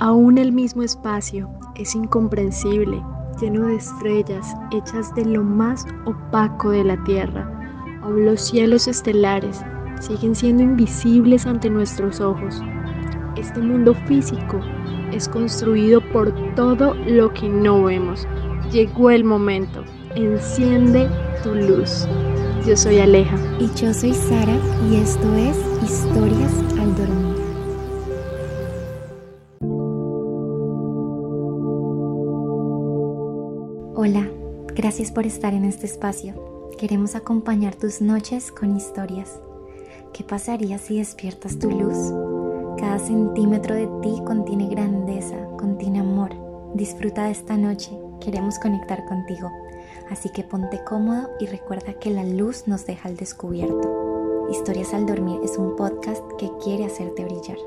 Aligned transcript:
Aún 0.00 0.38
el 0.38 0.50
mismo 0.50 0.82
espacio 0.82 1.46
es 1.74 1.94
incomprensible, 1.94 3.02
lleno 3.38 3.66
de 3.66 3.76
estrellas 3.76 4.46
hechas 4.72 5.14
de 5.14 5.26
lo 5.26 5.44
más 5.44 5.84
opaco 6.06 6.70
de 6.70 6.84
la 6.84 7.04
Tierra. 7.04 7.46
Aún 8.02 8.24
los 8.24 8.40
cielos 8.40 8.88
estelares 8.88 9.62
siguen 10.00 10.34
siendo 10.34 10.62
invisibles 10.62 11.44
ante 11.44 11.68
nuestros 11.68 12.18
ojos. 12.18 12.62
Este 13.36 13.60
mundo 13.60 13.92
físico 14.06 14.58
es 15.12 15.28
construido 15.28 16.00
por 16.12 16.32
todo 16.54 16.94
lo 16.94 17.30
que 17.34 17.50
no 17.50 17.84
vemos. 17.84 18.26
Llegó 18.72 19.10
el 19.10 19.22
momento. 19.22 19.84
Enciende 20.14 21.10
tu 21.42 21.54
luz. 21.54 22.08
Yo 22.66 22.74
soy 22.74 23.00
Aleja. 23.00 23.36
Y 23.58 23.66
yo 23.78 23.92
soy 23.92 24.14
Sara 24.14 24.56
y 24.90 24.96
esto 24.96 25.34
es 25.34 25.58
Historias 25.82 26.54
al 26.78 26.96
Dormir. 26.96 27.29
Gracias 34.90 35.12
por 35.12 35.24
estar 35.24 35.54
en 35.54 35.64
este 35.64 35.86
espacio. 35.86 36.68
Queremos 36.76 37.14
acompañar 37.14 37.76
tus 37.76 38.00
noches 38.00 38.50
con 38.50 38.76
historias. 38.76 39.40
¿Qué 40.12 40.24
pasaría 40.24 40.78
si 40.78 40.98
despiertas 40.98 41.60
tu 41.60 41.70
luz? 41.70 41.96
Cada 42.76 42.98
centímetro 42.98 43.76
de 43.76 43.86
ti 44.02 44.20
contiene 44.26 44.66
grandeza, 44.66 45.36
contiene 45.56 46.00
amor. 46.00 46.32
Disfruta 46.74 47.26
de 47.26 47.30
esta 47.30 47.56
noche, 47.56 47.96
queremos 48.20 48.58
conectar 48.58 49.06
contigo. 49.06 49.48
Así 50.10 50.28
que 50.32 50.42
ponte 50.42 50.82
cómodo 50.82 51.30
y 51.38 51.46
recuerda 51.46 51.96
que 52.00 52.10
la 52.10 52.24
luz 52.24 52.66
nos 52.66 52.84
deja 52.84 53.08
al 53.08 53.16
descubierto. 53.16 54.48
Historias 54.50 54.92
al 54.92 55.06
dormir 55.06 55.38
es 55.44 55.56
un 55.56 55.76
podcast 55.76 56.24
que 56.36 56.50
quiere 56.64 56.86
hacerte 56.86 57.24
brillar. 57.24 57.58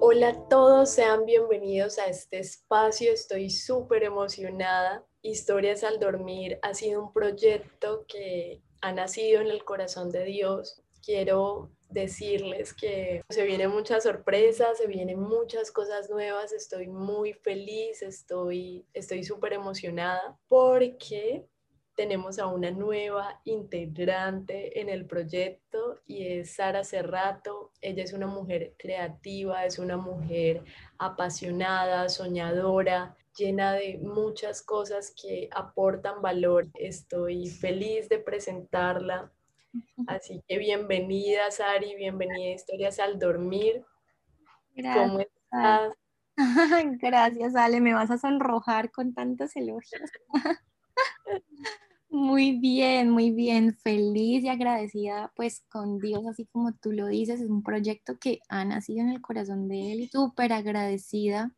Hola 0.00 0.30
a 0.30 0.48
todos, 0.48 0.88
sean 0.88 1.26
bienvenidos 1.26 1.98
a 1.98 2.06
este 2.06 2.38
espacio. 2.38 3.12
Estoy 3.12 3.50
súper 3.50 4.04
emocionada. 4.04 5.04
Historias 5.22 5.84
al 5.84 5.98
dormir 5.98 6.58
ha 6.62 6.74
sido 6.74 7.02
un 7.02 7.12
proyecto 7.12 8.04
que 8.08 8.62
ha 8.80 8.92
nacido 8.92 9.40
en 9.40 9.48
el 9.48 9.64
corazón 9.64 10.10
de 10.10 10.24
Dios. 10.24 10.82
Quiero 11.02 11.70
decirles 11.90 12.72
que 12.72 13.22
se 13.28 13.44
vienen 13.44 13.70
muchas 13.70 14.04
sorpresas, 14.04 14.78
se 14.78 14.86
vienen 14.86 15.20
muchas 15.20 15.70
cosas 15.70 16.08
nuevas, 16.08 16.52
estoy 16.52 16.86
muy 16.86 17.32
feliz, 17.32 18.02
estoy 18.02 18.86
estoy 18.94 19.24
súper 19.24 19.52
emocionada 19.52 20.38
porque 20.48 21.46
tenemos 21.94 22.38
a 22.38 22.46
una 22.46 22.70
nueva 22.70 23.42
integrante 23.44 24.80
en 24.80 24.88
el 24.88 25.04
proyecto 25.04 26.00
y 26.06 26.26
es 26.26 26.54
Sara 26.54 26.82
Cerrato. 26.82 27.72
Ella 27.82 28.04
es 28.04 28.14
una 28.14 28.26
mujer 28.26 28.74
creativa, 28.78 29.66
es 29.66 29.78
una 29.78 29.98
mujer 29.98 30.64
apasionada, 30.98 32.08
soñadora, 32.08 33.18
llena 33.36 33.72
de 33.74 33.98
muchas 34.02 34.62
cosas 34.62 35.14
que 35.20 35.48
aportan 35.52 36.22
valor. 36.22 36.68
Estoy 36.74 37.46
feliz 37.48 38.08
de 38.08 38.18
presentarla 38.18 39.32
Así 40.06 40.42
que 40.48 40.58
bienvenida, 40.58 41.50
Sari, 41.50 41.94
bienvenida 41.94 42.50
a 42.50 42.54
Historias 42.54 42.98
al 42.98 43.18
Dormir. 43.18 43.84
Gracias. 44.74 45.08
¿Cómo 45.08 45.20
estás? 45.20 45.94
Gracias, 47.00 47.54
Ale, 47.54 47.80
me 47.80 47.94
vas 47.94 48.10
a 48.10 48.18
sonrojar 48.18 48.90
con 48.90 49.14
tantos 49.14 49.54
elogios. 49.56 50.10
Muy 52.12 52.58
bien, 52.58 53.08
muy 53.08 53.30
bien, 53.30 53.72
feliz 53.72 54.42
y 54.42 54.48
agradecida 54.48 55.32
pues 55.36 55.64
con 55.70 56.00
Dios, 56.00 56.26
así 56.26 56.44
como 56.46 56.74
tú 56.74 56.90
lo 56.90 57.06
dices, 57.06 57.40
es 57.40 57.48
un 57.48 57.62
proyecto 57.62 58.18
que 58.18 58.40
ha 58.48 58.64
nacido 58.64 59.02
en 59.02 59.10
el 59.10 59.20
corazón 59.20 59.68
de 59.68 59.92
Él, 59.92 60.10
súper 60.10 60.52
agradecida 60.52 61.52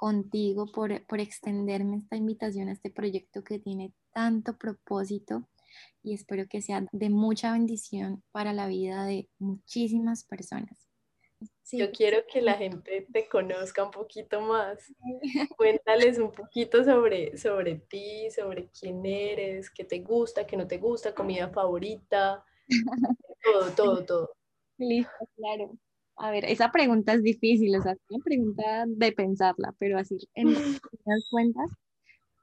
contigo 0.00 0.64
por, 0.64 1.04
por 1.04 1.20
extenderme 1.20 1.98
esta 1.98 2.16
invitación 2.16 2.68
a 2.68 2.72
este 2.72 2.90
proyecto 2.90 3.44
que 3.44 3.58
tiene 3.58 3.92
tanto 4.14 4.56
propósito 4.56 5.46
y 6.02 6.14
espero 6.14 6.46
que 6.48 6.62
sea 6.62 6.86
de 6.90 7.10
mucha 7.10 7.52
bendición 7.52 8.22
para 8.32 8.54
la 8.54 8.66
vida 8.66 9.04
de 9.04 9.28
muchísimas 9.38 10.24
personas. 10.24 10.88
Yo 11.70 11.92
quiero 11.92 12.22
que 12.32 12.40
la 12.40 12.54
gente 12.54 13.06
te 13.12 13.28
conozca 13.28 13.84
un 13.84 13.90
poquito 13.90 14.40
más. 14.40 14.90
Cuéntales 15.58 16.18
un 16.18 16.32
poquito 16.32 16.82
sobre, 16.82 17.36
sobre 17.36 17.74
ti, 17.74 18.30
sobre 18.30 18.70
quién 18.70 19.04
eres, 19.04 19.68
qué 19.68 19.84
te 19.84 19.98
gusta, 19.98 20.46
qué 20.46 20.56
no 20.56 20.66
te 20.66 20.78
gusta, 20.78 21.14
comida 21.14 21.50
favorita, 21.50 22.42
todo, 23.44 23.70
todo, 23.76 24.04
todo. 24.06 24.32
Listo, 24.78 25.28
claro. 25.36 25.76
A 26.16 26.30
ver, 26.30 26.44
esa 26.44 26.70
pregunta 26.70 27.14
es 27.14 27.22
difícil, 27.22 27.76
o 27.76 27.82
sea, 27.82 27.92
es 27.92 27.98
una 28.10 28.22
pregunta 28.22 28.84
de 28.86 29.12
pensarla, 29.12 29.74
pero 29.78 29.98
así, 29.98 30.18
en 30.34 30.52
las 30.52 30.80
cuentas, 31.30 31.70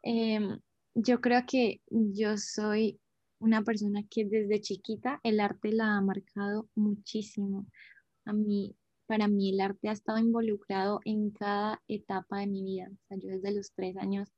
em, 0.03 0.59
yo 0.95 1.21
creo 1.21 1.43
que 1.45 1.81
yo 1.89 2.37
soy 2.37 2.99
una 3.39 3.61
persona 3.63 4.01
que 4.09 4.25
desde 4.25 4.61
chiquita 4.61 5.19
el 5.23 5.39
arte 5.39 5.71
la 5.71 5.97
ha 5.97 6.01
marcado 6.01 6.69
muchísimo. 6.75 7.67
A 8.25 8.33
mí, 8.33 8.75
para 9.05 9.27
mí 9.27 9.51
el 9.51 9.61
arte 9.61 9.89
ha 9.89 9.91
estado 9.93 10.17
involucrado 10.17 10.99
en 11.05 11.31
cada 11.31 11.81
etapa 11.87 12.39
de 12.39 12.47
mi 12.47 12.63
vida. 12.63 12.89
O 12.91 13.07
sea, 13.07 13.17
yo 13.17 13.29
desde 13.29 13.53
los 13.53 13.71
tres 13.73 13.95
años 13.97 14.33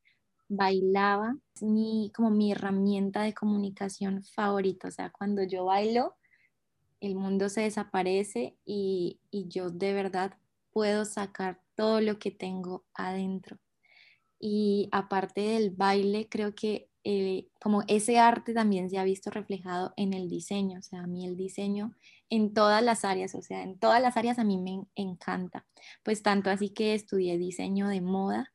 bailaba, 0.50 1.38
es 1.56 1.64
mi, 1.64 2.12
como 2.14 2.30
mi 2.32 2.52
herramienta 2.52 3.24
de 3.24 3.34
comunicación 3.34 4.24
favorita. 4.24 4.90
O 4.90 4.92
sea, 4.92 5.12
cuando 5.12 5.44
yo 5.44 5.66
bailo, 5.66 6.16
el 7.02 7.16
mundo 7.16 7.50
se 7.50 7.62
desaparece 7.62 8.58
y, 8.66 9.20
y 9.32 9.48
yo 9.50 9.70
de 9.70 9.94
verdad 9.94 10.34
puedo 10.72 11.06
sacar 11.06 11.62
todo 11.76 12.02
lo 12.02 12.20
que 12.20 12.32
tengo 12.32 12.86
adentro. 12.94 13.58
Y 14.40 14.90
aparte 14.92 15.42
del 15.42 15.72
baile, 15.72 16.28
creo 16.30 16.56
que 16.56 16.90
eh, 17.04 17.48
como 17.62 17.84
ese 17.88 18.20
arte 18.20 18.54
también 18.54 18.90
se 18.90 18.98
ha 18.98 19.04
visto 19.04 19.32
reflejado 19.32 19.94
en 19.96 20.14
el 20.14 20.30
diseño, 20.30 20.80
o 20.80 20.82
sea, 20.82 21.02
a 21.04 21.08
mí 21.08 21.26
el 21.26 21.38
diseño 21.38 21.96
en 22.30 22.54
todas 22.54 22.84
las 22.84 23.06
áreas, 23.06 23.36
o 23.36 23.42
sea, 23.42 23.64
en 23.64 23.80
todas 23.80 24.02
las 24.02 24.18
áreas 24.18 24.38
a 24.38 24.44
mí 24.44 24.58
me 24.58 24.86
encanta, 24.96 25.66
pues 26.04 26.22
tanto 26.22 26.50
así 26.50 26.70
que 26.70 26.94
estudié 26.94 27.38
diseño 27.38 27.88
de 27.88 28.02
moda 28.02 28.52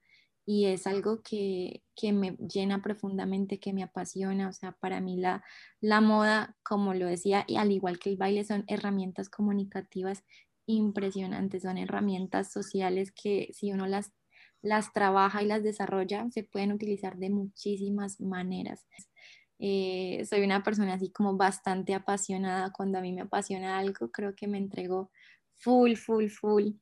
y 0.47 0.67
es 0.67 0.87
algo 0.87 1.23
que, 1.23 1.83
que 1.97 2.13
me 2.13 2.37
llena 2.37 2.83
profundamente, 2.83 3.61
que 3.61 3.73
me 3.73 3.83
apasiona, 3.83 4.49
o 4.49 4.53
sea, 4.53 4.73
para 4.73 5.01
mí 5.01 5.17
la, 5.17 5.43
la 5.81 6.01
moda, 6.01 6.57
como 6.63 6.95
lo 6.95 7.07
decía, 7.07 7.45
y 7.47 7.57
al 7.57 7.73
igual 7.73 7.99
que 7.99 8.11
el 8.11 8.17
baile, 8.17 8.45
son 8.45 8.65
herramientas 8.69 9.29
comunicativas 9.31 10.25
impresionantes, 10.67 11.63
son 11.63 11.79
herramientas 11.79 12.53
sociales 12.53 13.13
que 13.13 13.51
si 13.53 13.73
uno 13.73 13.87
las 13.87 14.13
las 14.65 14.93
trabaja 14.95 15.43
y 15.43 15.47
las 15.47 15.63
desarrolla, 15.63 16.27
se 16.31 16.43
pueden 16.43 16.73
utilizar 16.73 17.19
de 17.19 17.29
muchísimas 17.29 18.19
maneras. 18.21 18.87
Eh, 19.59 20.25
soy 20.29 20.43
una 20.43 20.63
persona 20.63 20.95
así 20.95 21.11
como 21.13 21.37
bastante 21.37 21.95
apasionada. 21.95 22.73
Cuando 22.73 22.99
a 22.99 23.03
mí 23.03 23.13
me 23.13 23.23
apasiona 23.23 23.79
algo, 23.79 24.11
creo 24.11 24.35
que 24.35 24.49
me 24.49 24.59
entrego 24.59 25.11
full, 25.59 25.97
full, 25.97 26.29
full. 26.29 26.73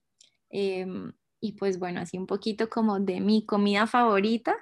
Em, 0.50 1.12
y 1.42 1.52
pues 1.52 1.78
bueno, 1.78 2.00
así 2.00 2.16
un 2.16 2.26
poquito 2.26 2.70
como 2.70 3.00
de 3.00 3.20
mi 3.20 3.44
comida 3.44 3.86
favorita, 3.86 4.56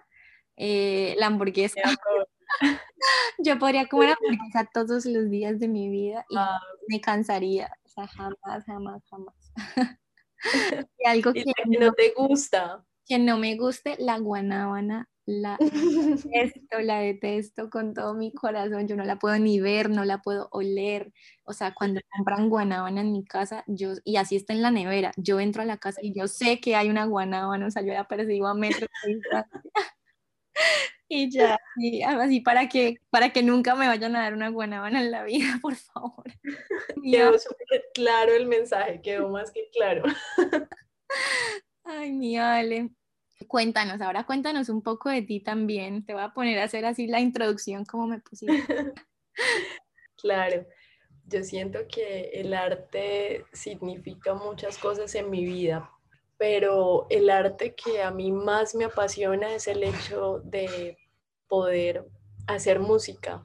eh, 0.56 1.14
la 1.18 1.26
hamburguesa. 1.26 1.80
Yo 3.38 3.58
podría 3.58 3.86
comer 3.86 4.16
hamburguesa 4.16 4.68
todos 4.72 5.04
los 5.04 5.30
días 5.30 5.60
de 5.60 5.68
mi 5.68 5.88
vida 5.90 6.24
y 6.30 6.36
ah. 6.38 6.58
me 6.88 7.00
cansaría. 7.00 7.70
O 7.84 7.88
sea, 7.88 8.06
jamás, 8.08 8.64
jamás, 8.66 9.02
jamás. 9.10 9.52
y 10.98 11.06
algo 11.06 11.32
que 11.34 11.44
no 11.78 11.92
te 11.92 12.14
gusta 12.16 12.84
que 13.10 13.18
no 13.18 13.38
me 13.38 13.56
guste 13.56 13.96
la 13.98 14.18
guanábana, 14.18 15.08
la 15.30 15.56
detesto, 16.24 16.80
la 16.80 16.98
detesto 17.00 17.70
con 17.70 17.94
todo 17.94 18.14
mi 18.14 18.32
corazón, 18.32 18.88
yo 18.88 18.96
no 18.96 19.04
la 19.04 19.16
puedo 19.18 19.38
ni 19.38 19.60
ver, 19.60 19.88
no 19.88 20.04
la 20.04 20.20
puedo 20.22 20.48
oler, 20.50 21.12
o 21.44 21.52
sea, 21.52 21.72
cuando 21.72 22.00
compran 22.10 22.48
guanábana 22.48 23.00
en 23.00 23.12
mi 23.12 23.24
casa, 23.24 23.62
yo, 23.66 23.92
y 24.04 24.16
así 24.16 24.36
está 24.36 24.52
en 24.52 24.62
la 24.62 24.70
nevera, 24.70 25.12
yo 25.16 25.38
entro 25.38 25.62
a 25.62 25.66
la 25.66 25.78
casa 25.78 26.00
y 26.02 26.12
yo 26.12 26.26
sé 26.26 26.60
que 26.60 26.74
hay 26.74 26.90
una 26.90 27.04
guanábana, 27.04 27.66
o 27.66 27.70
sea, 27.70 27.82
yo 27.82 27.92
la 27.92 28.08
percibo 28.08 28.48
a 28.48 28.54
metros 28.54 28.90
y 31.08 31.30
ya, 31.30 31.58
y 31.76 32.02
así 32.02 32.40
para 32.40 32.68
que, 32.68 32.96
para 33.10 33.32
que 33.32 33.42
nunca 33.42 33.76
me 33.76 33.86
vayan 33.86 34.16
a 34.16 34.22
dar 34.22 34.34
una 34.34 34.48
guanábana 34.48 35.00
en 35.00 35.10
la 35.12 35.22
vida, 35.22 35.46
por 35.62 35.76
favor. 35.76 36.24
Quedó 37.02 37.38
súper 37.38 37.84
claro 37.94 38.34
el 38.34 38.46
mensaje, 38.46 39.00
quedó 39.00 39.28
más 39.28 39.52
que 39.52 39.68
claro. 39.72 40.02
Ay, 41.84 42.12
mi 42.12 42.36
Ale. 42.36 42.90
Cuéntanos, 43.50 44.00
ahora 44.00 44.26
cuéntanos 44.26 44.68
un 44.68 44.80
poco 44.80 45.08
de 45.08 45.22
ti 45.22 45.40
también. 45.40 46.06
Te 46.06 46.12
voy 46.12 46.22
a 46.22 46.32
poner 46.32 46.60
a 46.60 46.64
hacer 46.66 46.84
así 46.84 47.08
la 47.08 47.18
introducción 47.18 47.84
como 47.84 48.06
me 48.06 48.20
pusiste. 48.20 48.46
claro, 50.16 50.64
yo 51.26 51.42
siento 51.42 51.80
que 51.88 52.30
el 52.34 52.54
arte 52.54 53.44
significa 53.52 54.34
muchas 54.34 54.78
cosas 54.78 55.12
en 55.16 55.30
mi 55.30 55.44
vida, 55.44 55.90
pero 56.38 57.08
el 57.10 57.28
arte 57.28 57.74
que 57.74 58.00
a 58.00 58.12
mí 58.12 58.30
más 58.30 58.76
me 58.76 58.84
apasiona 58.84 59.52
es 59.52 59.66
el 59.66 59.82
hecho 59.82 60.38
de 60.44 60.96
poder 61.48 62.06
hacer 62.46 62.78
música, 62.78 63.44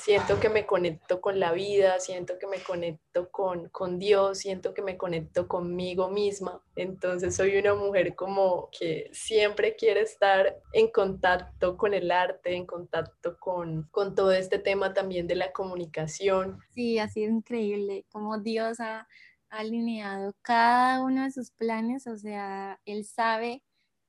siento 0.00 0.40
que 0.40 0.48
me 0.48 0.66
conecto 0.66 1.20
con 1.20 1.38
la 1.38 1.52
vida, 1.52 1.98
siento 2.00 2.38
que 2.38 2.46
me 2.46 2.58
conecto 2.58 3.30
con, 3.30 3.68
con 3.68 3.98
Dios, 3.98 4.38
siento 4.38 4.74
que 4.74 4.82
me 4.82 4.96
conecto 4.96 5.48
conmigo 5.48 6.08
misma. 6.08 6.62
Entonces 6.76 7.36
soy 7.36 7.56
una 7.56 7.74
mujer 7.74 8.14
como 8.14 8.68
que 8.76 9.10
siempre 9.12 9.76
quiere 9.76 10.02
estar 10.02 10.56
en 10.72 10.88
contacto 10.88 11.76
con 11.76 11.94
el 11.94 12.10
arte, 12.10 12.54
en 12.54 12.66
contacto 12.66 13.36
con, 13.38 13.88
con 13.90 14.14
todo 14.14 14.32
este 14.32 14.58
tema 14.58 14.92
también 14.94 15.26
de 15.26 15.36
la 15.36 15.52
comunicación. 15.52 16.58
Sí, 16.74 16.98
ha 16.98 17.08
sido 17.08 17.30
increíble 17.30 18.04
como 18.10 18.38
Dios 18.38 18.80
ha 18.80 19.06
alineado 19.50 20.34
cada 20.42 21.02
uno 21.02 21.24
de 21.24 21.30
sus 21.30 21.50
planes, 21.50 22.06
o 22.06 22.16
sea, 22.16 22.80
Él 22.86 23.04
sabe 23.04 23.62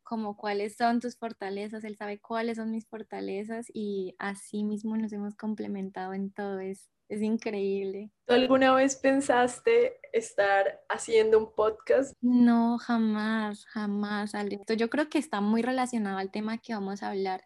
como 0.04 0.38
cuáles 0.38 0.76
son 0.76 1.00
tus 1.00 1.18
fortalezas, 1.18 1.84
él 1.84 1.98
sabe 1.98 2.20
cuáles 2.20 2.58
son 2.58 2.72
mis 2.72 2.88
fortalezas 2.88 3.68
y 3.74 4.16
así 4.20 4.64
mismo 4.64 4.98
nos 4.98 5.14
hemos 5.14 5.36
complementado 5.36 6.14
en 6.14 6.32
todo, 6.32 6.60
es, 6.60 6.90
es 7.10 7.22
increíble. 7.22 8.12
¿Tú 8.26 8.34
alguna 8.34 8.74
vez 8.76 8.96
pensaste 8.96 10.00
estar 10.12 10.82
haciendo 10.90 11.40
un 11.40 11.54
podcast? 11.54 12.14
No, 12.22 12.78
jamás, 12.78 13.66
jamás, 13.66 14.36
Alberto. 14.36 14.74
Yo 14.74 14.90
creo 14.90 15.10
que 15.10 15.18
está 15.18 15.42
muy 15.42 15.62
relacionado 15.62 16.18
al 16.18 16.32
tema 16.32 16.58
que 16.58 16.74
vamos 16.74 17.02
a 17.02 17.10
hablar, 17.10 17.44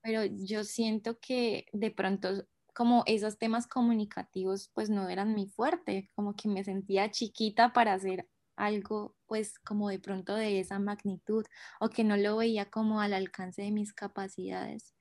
pero 0.00 0.24
yo 0.24 0.64
siento 0.64 1.18
que 1.18 1.66
de 1.72 1.90
pronto 1.90 2.46
como 2.78 3.02
esos 3.06 3.38
temas 3.38 3.66
comunicativos 3.66 4.70
pues 4.72 4.88
no 4.88 5.08
eran 5.08 5.34
mi 5.34 5.48
fuerte, 5.48 6.12
como 6.14 6.36
que 6.36 6.48
me 6.48 6.62
sentía 6.62 7.10
chiquita 7.10 7.72
para 7.72 7.92
hacer 7.92 8.28
algo 8.54 9.16
pues 9.28 9.58
como 9.60 9.90
de 9.90 10.00
pronto 10.00 10.34
de 10.34 10.58
esa 10.58 10.80
magnitud 10.80 11.44
o 11.78 11.90
que 11.90 12.02
no 12.02 12.16
lo 12.16 12.38
veía 12.38 12.70
como 12.70 13.00
al 13.00 13.12
alcance 13.12 13.62
de 13.62 13.70
mis 13.70 13.92
capacidades. 13.92 14.94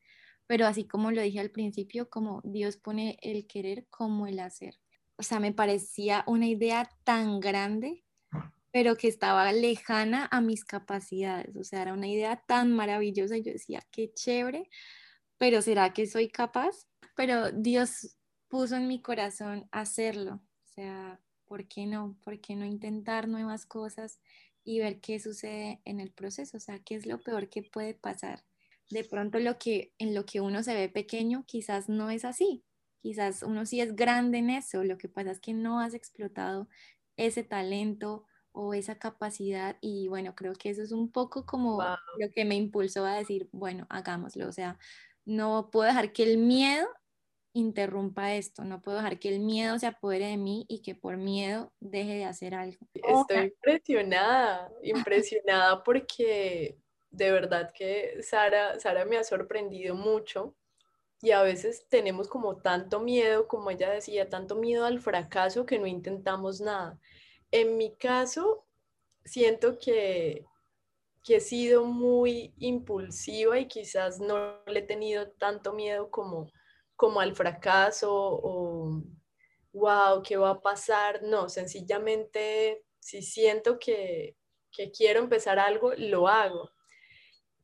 Pero 0.45 0.68
así 0.68 0.85
como 0.85 1.12
lo 1.12 1.21
dije 1.21 1.39
al 1.39 1.50
principio, 1.50 2.09
como 2.09 2.41
Dios 2.44 2.77
pone 2.77 3.18
el 3.21 3.47
querer 3.47 3.88
como 3.89 4.27
el 4.27 4.39
hacer. 4.39 4.75
O 5.15 5.24
sea, 5.24 5.39
me 5.39 5.51
parecía 5.51 6.24
una 6.27 6.47
idea 6.47 6.89
tan 7.03 7.39
grande, 7.39 8.06
pero 8.71 8.95
que 8.95 9.07
estaba 9.07 9.51
lejana 9.51 10.27
a 10.31 10.41
mis 10.41 10.63
capacidades. 10.63 11.56
O 11.56 11.63
sea, 11.63 11.81
era 11.81 11.94
una 11.94 12.07
idea 12.07 12.44
tan 12.47 12.74
maravillosa 12.74 13.38
yo 13.38 13.51
decía, 13.51 13.81
qué 13.91 14.13
chévere, 14.13 14.69
pero 15.38 15.62
¿será 15.62 15.94
que 15.94 16.06
soy 16.06 16.29
capaz? 16.29 16.85
Pero 17.15 17.51
Dios 17.51 18.18
puso 18.47 18.75
en 18.75 18.88
mi 18.88 19.01
corazón 19.01 19.68
hacerlo. 19.71 20.35
O 20.35 20.69
sea, 20.69 21.19
¿por 21.47 21.67
qué 21.67 21.85
no? 21.85 22.17
¿Por 22.23 22.39
qué 22.39 22.55
no 22.55 22.65
intentar 22.65 23.27
nuevas 23.27 23.65
cosas 23.65 24.19
y 24.63 24.79
ver 24.79 24.99
qué 25.01 25.19
sucede 25.19 25.81
en 25.85 25.99
el 25.99 26.11
proceso? 26.11 26.57
O 26.57 26.59
sea, 26.59 26.79
¿qué 26.79 26.95
es 26.95 27.05
lo 27.05 27.19
peor 27.19 27.49
que 27.49 27.63
puede 27.63 27.94
pasar? 27.94 28.44
De 28.89 29.03
pronto 29.03 29.39
lo 29.39 29.57
que 29.57 29.94
en 29.97 30.13
lo 30.13 30.25
que 30.25 30.41
uno 30.41 30.63
se 30.63 30.75
ve 30.75 30.89
pequeño 30.89 31.45
quizás 31.45 31.89
no 31.89 32.09
es 32.09 32.25
así. 32.25 32.63
Quizás 33.01 33.44
uno 33.44 33.65
sí 33.65 33.81
es 33.81 33.95
grande 33.95 34.39
en 34.39 34.49
eso, 34.49 34.83
lo 34.83 34.97
que 34.97 35.07
pasa 35.09 35.31
es 35.31 35.39
que 35.39 35.53
no 35.53 35.79
has 35.79 35.94
explotado 35.94 36.67
ese 37.15 37.44
talento 37.44 38.25
o 38.51 38.73
esa 38.73 38.97
capacidad 38.97 39.77
y 39.81 40.07
bueno, 40.07 40.35
creo 40.35 40.53
que 40.53 40.69
eso 40.71 40.81
es 40.81 40.91
un 40.91 41.11
poco 41.11 41.45
como 41.45 41.81
lo 42.17 42.31
que 42.33 42.43
me 42.43 42.55
impulsó 42.55 43.05
a 43.05 43.15
decir, 43.15 43.50
bueno, 43.51 43.85
hagámoslo, 43.89 44.47
o 44.47 44.51
sea, 44.51 44.79
no 45.25 45.69
puedo 45.71 45.88
dejar 45.88 46.11
que 46.11 46.23
el 46.23 46.38
miedo 46.39 46.88
interrumpa 47.59 48.36
esto, 48.36 48.63
no 48.63 48.81
puedo 48.81 48.98
dejar 48.98 49.19
que 49.19 49.30
el 49.30 49.39
miedo 49.39 49.77
se 49.80 49.88
apodere 49.88 50.27
de 50.27 50.38
mí 50.38 50.65
y 50.68 50.81
que 50.81 50.95
por 50.95 51.18
miedo 51.18 51.74
deje 51.80 52.13
de 52.13 52.25
hacer 52.25 52.56
algo. 52.56 52.77
Estoy 52.94 53.54
impresionada, 53.54 54.71
impresionada 54.83 55.83
porque 55.83 56.77
de 57.09 57.31
verdad 57.31 57.71
que 57.74 58.21
Sara, 58.21 58.80
Sara 58.80 59.06
me 59.06 59.18
ha 59.18 59.24
sorprendido 59.24 59.95
mucho 59.95 60.56
y 61.21 61.31
a 61.31 61.42
veces 61.42 61.88
tenemos 61.89 62.27
como 62.27 62.57
tanto 62.57 63.00
miedo, 63.00 63.48
como 63.48 63.71
ella 63.71 63.89
decía, 63.89 64.30
tanto 64.30 64.56
miedo 64.56 64.86
al 64.86 65.00
fracaso 65.00 65.65
que 65.65 65.80
no 65.80 65.88
intentamos 65.88 66.62
nada. 66.62 67.00
En 67.50 67.77
mi 67.77 67.95
caso, 67.95 68.65
siento 69.25 69.80
que, 69.80 70.45
que 71.24 71.38
he 71.38 71.39
sido 71.39 71.86
muy 71.86 72.53
impulsiva 72.60 73.60
y 73.60 73.68
quizás 73.68 74.19
no 74.19 74.63
le 74.68 74.80
he 74.80 74.83
tenido 74.83 75.30
tanto 75.31 75.74
miedo 75.74 76.12
como, 76.12 76.51
como 76.97 77.21
al 77.21 77.35
fracaso 77.35 78.11
o, 78.11 79.03
wow, 79.71 80.21
¿qué 80.23 80.35
va 80.35 80.49
a 80.49 80.61
pasar? 80.61 81.21
No, 81.23 81.47
sencillamente 81.47 82.83
si 82.99 83.21
siento 83.21 83.79
que, 83.79 84.35
que 84.71 84.91
quiero 84.91 85.21
empezar 85.21 85.59
algo, 85.59 85.94
lo 85.95 86.27
hago. 86.27 86.71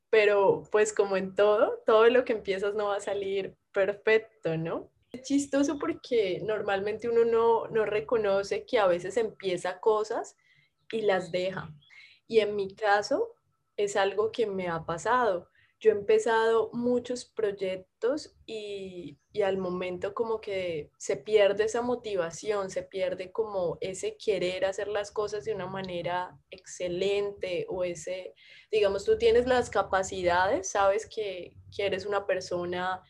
Pero 0.10 0.64
pues 0.72 0.94
como 0.94 1.18
en 1.18 1.36
todo, 1.36 1.82
todo 1.86 2.08
lo 2.08 2.24
que 2.24 2.34
empiezas 2.34 2.76
no 2.76 2.86
va 2.86 2.98
a 2.98 3.02
salir 3.02 3.58
perfecto, 3.74 4.56
¿no? 4.56 4.92
Es 5.12 5.24
chistoso 5.24 5.80
porque 5.80 6.40
normalmente 6.44 7.10
uno 7.10 7.26
no, 7.26 7.68
no 7.68 7.86
reconoce 7.86 8.66
que 8.66 8.78
a 8.78 8.88
veces 8.88 9.18
empieza 9.18 9.80
cosas 9.80 10.38
y 10.92 11.02
las 11.02 11.32
deja. 11.32 11.74
Y 12.28 12.40
en 12.40 12.56
mi 12.56 12.76
caso 12.76 13.36
es 13.76 13.96
algo 13.96 14.32
que 14.32 14.46
me 14.46 14.68
ha 14.68 14.86
pasado 14.86 15.50
yo 15.84 15.92
he 15.92 15.96
empezado 15.96 16.70
muchos 16.72 17.26
proyectos 17.26 18.34
y, 18.46 19.20
al 19.44 19.58
momento 19.58 20.14
como 20.14 20.40
que 20.40 20.90
se 20.98 21.18
pierde 21.18 21.66
esa 21.66 21.82
motivación, 21.82 22.70
se 22.70 22.84
pierde 22.84 23.34
como 23.34 23.78
ese 23.82 24.16
querer 24.16 24.64
hacer 24.64 24.88
las 24.88 25.12
cosas 25.12 25.44
de 25.44 25.54
una 25.54 25.68
manera 25.68 26.40
excelente 26.52 27.66
o 27.68 27.84
ese, 27.84 28.34
digamos, 28.72 29.04
tú 29.04 29.18
tienes 29.18 29.46
las 29.46 29.70
capacidades, 29.70 30.72
sabes 30.72 31.06
que, 31.06 31.58
que 31.76 31.86
eres 31.86 32.06
una 32.06 32.26
persona, 32.26 33.02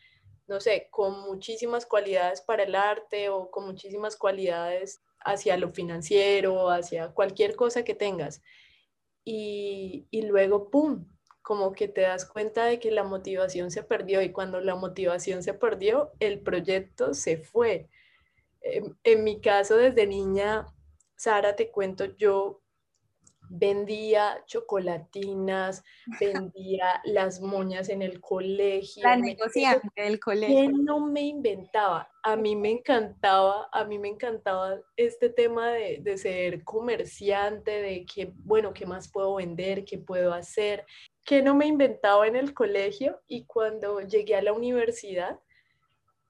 no 0.48 0.58
sé, 0.58 0.88
con 0.90 1.20
muchísimas 1.20 1.86
cualidades 1.86 2.40
para 2.40 2.64
el 2.64 2.74
arte 2.74 3.28
o 3.28 3.52
con 3.52 3.66
muchísimas 3.66 4.16
cualidades 4.16 5.00
hacia 5.20 5.56
lo 5.56 5.70
financiero, 5.70 6.70
hacia 6.70 7.12
cualquier 7.12 7.54
cosa 7.54 7.84
que 7.84 7.94
tengas. 7.94 8.42
Y, 9.24 10.08
y 10.10 10.22
luego, 10.22 10.70
¡pum!, 10.70 11.06
como 11.44 11.72
que 11.72 11.88
te 11.88 12.00
das 12.00 12.24
cuenta 12.24 12.64
de 12.64 12.80
que 12.80 12.90
la 12.90 13.04
motivación 13.04 13.70
se 13.70 13.82
perdió 13.82 14.22
y 14.22 14.32
cuando 14.32 14.62
la 14.62 14.76
motivación 14.76 15.42
se 15.42 15.52
perdió, 15.52 16.10
el 16.18 16.40
proyecto 16.40 17.12
se 17.12 17.36
fue. 17.36 17.90
En, 18.62 19.24
mi 19.24 19.42
caso, 19.42 19.76
desde 19.76 20.06
niña, 20.06 20.66
Sara, 21.16 21.54
te 21.54 21.70
cuento, 21.70 22.06
yo 22.16 22.62
vendía 23.50 24.42
chocolatinas, 24.46 25.84
vendía 26.18 27.02
las 27.04 27.42
moñas 27.42 27.90
en 27.90 28.00
el 28.00 28.22
colegio. 28.22 29.02
La 29.02 29.16
negociante 29.16 30.00
del 30.00 30.18
colegio. 30.18 30.70
no 30.70 30.98
me 30.98 31.20
inventaba? 31.20 32.10
A 32.22 32.36
mí 32.36 32.56
me 32.56 32.70
encantaba, 32.70 33.68
a 33.70 33.84
mí 33.84 33.98
me 33.98 34.08
encantaba 34.08 34.80
este 34.96 35.28
tema 35.28 35.72
de, 35.72 35.98
de 36.00 36.16
ser 36.16 36.64
comerciante, 36.64 37.82
de 37.82 38.06
que, 38.06 38.32
bueno, 38.34 38.72
¿qué 38.72 38.86
más 38.86 39.12
puedo 39.12 39.34
vender? 39.34 39.84
¿Qué 39.84 39.98
puedo 39.98 40.32
hacer? 40.32 40.86
Que 41.24 41.42
no 41.42 41.54
me 41.54 41.66
inventaba 41.66 42.26
en 42.26 42.36
el 42.36 42.52
colegio 42.52 43.20
y 43.26 43.44
cuando 43.44 44.00
llegué 44.00 44.36
a 44.36 44.42
la 44.42 44.52
universidad, 44.52 45.40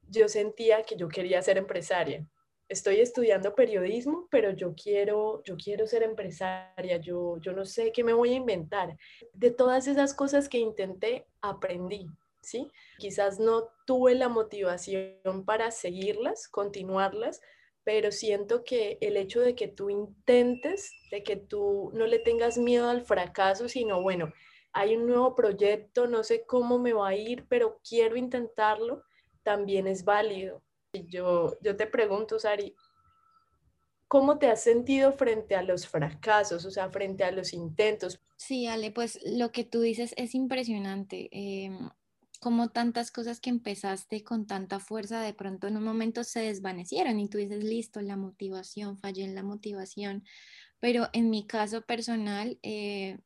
yo 0.08 0.28
sentía 0.28 0.82
que 0.82 0.96
yo 0.96 1.08
quería 1.08 1.42
ser 1.42 1.58
empresaria. 1.58 2.26
Estoy 2.68 3.00
estudiando 3.00 3.54
periodismo, 3.54 4.28
pero 4.30 4.52
yo 4.52 4.74
quiero, 4.74 5.42
yo 5.44 5.56
quiero 5.56 5.86
ser 5.86 6.02
empresaria, 6.02 6.96
yo, 6.98 7.38
yo 7.40 7.52
no 7.52 7.64
sé 7.64 7.92
qué 7.92 8.04
me 8.04 8.12
voy 8.12 8.30
a 8.32 8.36
inventar. 8.36 8.96
De 9.32 9.50
todas 9.50 9.86
esas 9.86 10.14
cosas 10.14 10.48
que 10.48 10.58
intenté, 10.58 11.26
aprendí, 11.42 12.06
¿sí? 12.40 12.70
Quizás 12.98 13.38
no 13.38 13.68
tuve 13.86 14.14
la 14.14 14.28
motivación 14.28 15.44
para 15.44 15.70
seguirlas, 15.72 16.48
continuarlas, 16.48 17.40
pero 17.82 18.12
siento 18.12 18.64
que 18.64 18.96
el 19.02 19.16
hecho 19.18 19.40
de 19.40 19.54
que 19.54 19.68
tú 19.68 19.90
intentes, 19.90 20.90
de 21.10 21.22
que 21.22 21.36
tú 21.36 21.90
no 21.92 22.06
le 22.06 22.18
tengas 22.18 22.56
miedo 22.56 22.88
al 22.88 23.02
fracaso, 23.02 23.68
sino 23.68 24.00
bueno, 24.00 24.32
hay 24.74 24.96
un 24.96 25.06
nuevo 25.06 25.36
proyecto, 25.36 26.08
no 26.08 26.24
sé 26.24 26.44
cómo 26.44 26.80
me 26.80 26.92
va 26.92 27.08
a 27.08 27.14
ir, 27.14 27.46
pero 27.48 27.80
quiero 27.88 28.16
intentarlo, 28.16 29.04
también 29.44 29.86
es 29.86 30.04
válido. 30.04 30.62
Yo, 30.92 31.56
yo 31.62 31.76
te 31.76 31.86
pregunto, 31.86 32.40
Sari, 32.40 32.74
¿cómo 34.08 34.38
te 34.38 34.48
has 34.48 34.62
sentido 34.62 35.12
frente 35.12 35.54
a 35.54 35.62
los 35.62 35.86
fracasos, 35.86 36.64
o 36.64 36.70
sea, 36.72 36.90
frente 36.90 37.22
a 37.22 37.30
los 37.30 37.52
intentos? 37.52 38.20
Sí, 38.36 38.66
Ale, 38.66 38.90
pues 38.90 39.20
lo 39.24 39.52
que 39.52 39.62
tú 39.62 39.80
dices 39.80 40.12
es 40.16 40.34
impresionante. 40.34 41.28
Em, 41.30 41.88
como 42.40 42.70
tantas 42.70 43.12
cosas 43.12 43.40
que 43.40 43.50
empezaste 43.50 44.24
con 44.24 44.46
tanta 44.46 44.80
fuerza, 44.80 45.20
de 45.22 45.34
pronto 45.34 45.68
en 45.68 45.76
un 45.76 45.84
momento 45.84 46.24
se 46.24 46.40
desvanecieron 46.40 47.20
y 47.20 47.28
tú 47.28 47.38
dices, 47.38 47.62
listo, 47.62 48.00
la 48.00 48.16
motivación, 48.16 48.98
fallé 48.98 49.22
en 49.22 49.36
la 49.36 49.44
motivación. 49.44 50.24
Pero 50.80 51.08
en 51.12 51.30
mi 51.30 51.46
caso 51.46 51.82
personal, 51.82 52.58
eh, 52.62 53.18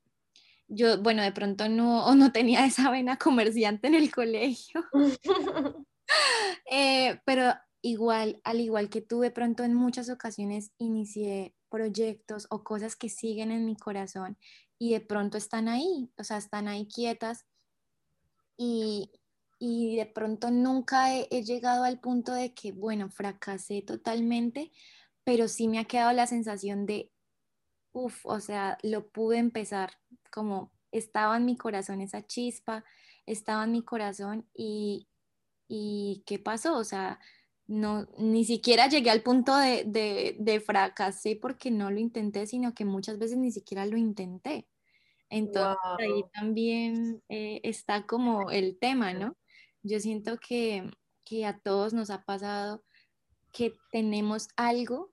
yo, 0.68 1.02
bueno, 1.02 1.22
de 1.22 1.32
pronto 1.32 1.68
no, 1.68 2.04
o 2.06 2.14
no 2.14 2.32
tenía 2.32 2.64
esa 2.66 2.90
vena 2.90 3.16
comerciante 3.16 3.88
en 3.88 3.94
el 3.94 4.10
colegio, 4.10 4.84
eh, 6.70 7.20
pero 7.24 7.54
igual, 7.82 8.40
al 8.44 8.60
igual 8.60 8.90
que 8.90 9.00
tú, 9.00 9.20
de 9.20 9.30
pronto 9.30 9.64
en 9.64 9.74
muchas 9.74 10.10
ocasiones 10.10 10.72
inicié 10.78 11.54
proyectos 11.70 12.46
o 12.50 12.64
cosas 12.64 12.96
que 12.96 13.08
siguen 13.08 13.50
en 13.50 13.64
mi 13.64 13.76
corazón 13.76 14.38
y 14.78 14.92
de 14.92 15.00
pronto 15.00 15.38
están 15.38 15.68
ahí, 15.68 16.10
o 16.16 16.24
sea, 16.24 16.38
están 16.38 16.68
ahí 16.68 16.86
quietas 16.86 17.46
y, 18.56 19.10
y 19.58 19.96
de 19.96 20.06
pronto 20.06 20.50
nunca 20.50 21.14
he, 21.14 21.28
he 21.30 21.42
llegado 21.42 21.84
al 21.84 22.00
punto 22.00 22.32
de 22.32 22.54
que, 22.54 22.72
bueno, 22.72 23.10
fracasé 23.10 23.82
totalmente, 23.82 24.72
pero 25.24 25.48
sí 25.48 25.68
me 25.68 25.78
ha 25.78 25.84
quedado 25.84 26.12
la 26.12 26.26
sensación 26.26 26.86
de, 26.86 27.10
uff, 27.92 28.24
o 28.24 28.40
sea, 28.40 28.78
lo 28.82 29.08
pude 29.08 29.38
empezar, 29.38 29.92
como 30.30 30.72
estaba 30.92 31.36
en 31.36 31.44
mi 31.44 31.56
corazón 31.56 32.00
esa 32.00 32.26
chispa, 32.26 32.84
estaba 33.26 33.64
en 33.64 33.72
mi 33.72 33.82
corazón 33.82 34.46
y, 34.54 35.08
y 35.68 36.22
¿qué 36.26 36.38
pasó? 36.38 36.76
O 36.76 36.84
sea, 36.84 37.20
no, 37.66 38.08
ni 38.16 38.44
siquiera 38.44 38.88
llegué 38.88 39.10
al 39.10 39.22
punto 39.22 39.56
de, 39.56 39.84
de, 39.84 40.36
de, 40.38 40.60
fracasé 40.60 41.36
porque 41.36 41.70
no 41.70 41.90
lo 41.90 42.00
intenté, 42.00 42.46
sino 42.46 42.74
que 42.74 42.86
muchas 42.86 43.18
veces 43.18 43.36
ni 43.36 43.52
siquiera 43.52 43.84
lo 43.84 43.98
intenté. 43.98 44.66
Entonces 45.30 45.78
ahí 45.98 46.24
también 46.32 47.22
eh, 47.28 47.60
está 47.62 48.06
como 48.06 48.50
el 48.50 48.78
tema, 48.78 49.12
¿no? 49.12 49.36
Yo 49.82 50.00
siento 50.00 50.38
que, 50.38 50.90
que, 51.24 51.44
a 51.44 51.58
todos 51.58 51.92
nos 51.92 52.08
ha 52.10 52.24
pasado 52.24 52.82
que 53.52 53.74
tenemos 53.92 54.48
algo 54.56 55.12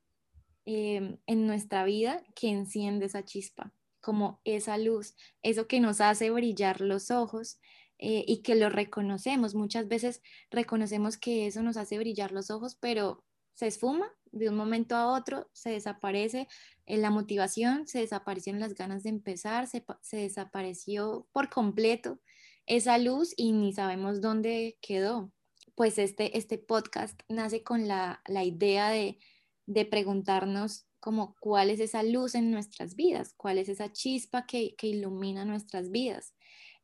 eh, 0.66 1.18
en 1.28 1.48
nuestra 1.48 1.84
vida 1.84 2.24
que 2.36 2.50
enciende 2.50 3.08
esa 3.08 3.26
chispa, 3.26 3.74
como 4.06 4.40
esa 4.44 4.78
luz, 4.78 5.16
eso 5.42 5.68
que 5.68 5.80
nos 5.80 6.00
hace 6.00 6.30
brillar 6.30 6.80
los 6.80 7.10
ojos, 7.10 7.60
eh, 7.98 8.24
y 8.28 8.44
que 8.44 8.54
lo 8.54 8.70
reconocemos. 8.70 9.56
Muchas 9.56 9.88
veces 9.88 10.22
reconocemos 10.52 11.18
que 11.18 11.48
eso 11.48 11.64
nos 11.64 11.76
hace 11.76 11.98
brillar 11.98 12.32
los 12.32 12.52
ojos, 12.52 12.76
pero 12.80 13.24
se 13.56 13.66
esfuma 13.66 14.12
de 14.32 14.50
un 14.50 14.56
momento 14.56 14.96
a 14.96 15.08
otro, 15.08 15.50
se 15.54 15.72
desaparece 15.72 16.48
en 16.86 17.02
la 17.02 17.10
motivación, 17.10 17.88
se 17.88 18.00
desaparecieron 18.00 18.60
las 18.60 18.76
ganas 18.76 19.02
de 19.02 19.10
empezar, 19.10 19.66
se, 19.66 19.84
se 20.02 20.18
desapareció 20.18 21.28
por 21.32 21.50
completo 21.50 22.20
esa 22.68 23.00
luz 23.00 23.34
y 23.38 23.54
ni 23.54 23.74
sabemos 23.74 24.22
dónde 24.22 24.78
quedó. 24.82 25.32
Pues 25.74 25.98
este, 25.98 26.38
este 26.38 26.60
podcast 26.60 27.20
nace 27.28 27.64
con 27.64 27.88
la, 27.88 28.22
la 28.28 28.44
idea 28.44 28.90
de, 28.90 29.18
de 29.66 29.86
preguntarnos 29.86 30.86
como 31.06 31.36
cuál 31.40 31.70
es 31.70 31.80
esa 31.80 32.02
luz 32.02 32.34
en 32.34 32.50
nuestras 32.50 32.96
vidas, 32.96 33.36
cuál 33.38 33.60
es 33.60 33.70
esa 33.70 33.92
chispa 33.92 34.48
que, 34.48 34.74
que 34.76 34.88
ilumina 34.88 35.46
nuestras 35.46 35.92
vidas. 35.92 36.34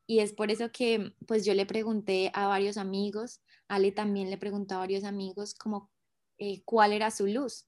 Y 0.06 0.20
es 0.20 0.32
por 0.32 0.52
eso 0.52 0.72
que 0.72 1.14
pues 1.26 1.44
yo 1.44 1.56
le 1.56 1.66
pregunté 1.66 2.30
a 2.36 2.46
varios 2.46 2.78
amigos, 2.78 3.42
Ale 3.68 3.92
también 3.92 4.30
le 4.30 4.38
preguntó 4.38 4.76
a 4.76 4.78
varios 4.78 5.06
amigos 5.06 5.56
como 5.56 5.90
eh, 6.38 6.62
cuál 6.66 6.94
era 6.94 7.10
su 7.10 7.26
luz. 7.26 7.66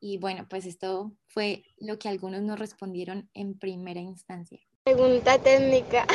Y 0.00 0.18
bueno, 0.18 0.48
pues 0.50 0.66
esto 0.66 1.16
fue 1.28 1.62
lo 1.78 1.96
que 2.00 2.08
algunos 2.08 2.42
nos 2.42 2.58
respondieron 2.58 3.30
en 3.32 3.56
primera 3.56 4.00
instancia. 4.00 4.58
Pregunta 4.82 5.38
técnica. 5.38 6.08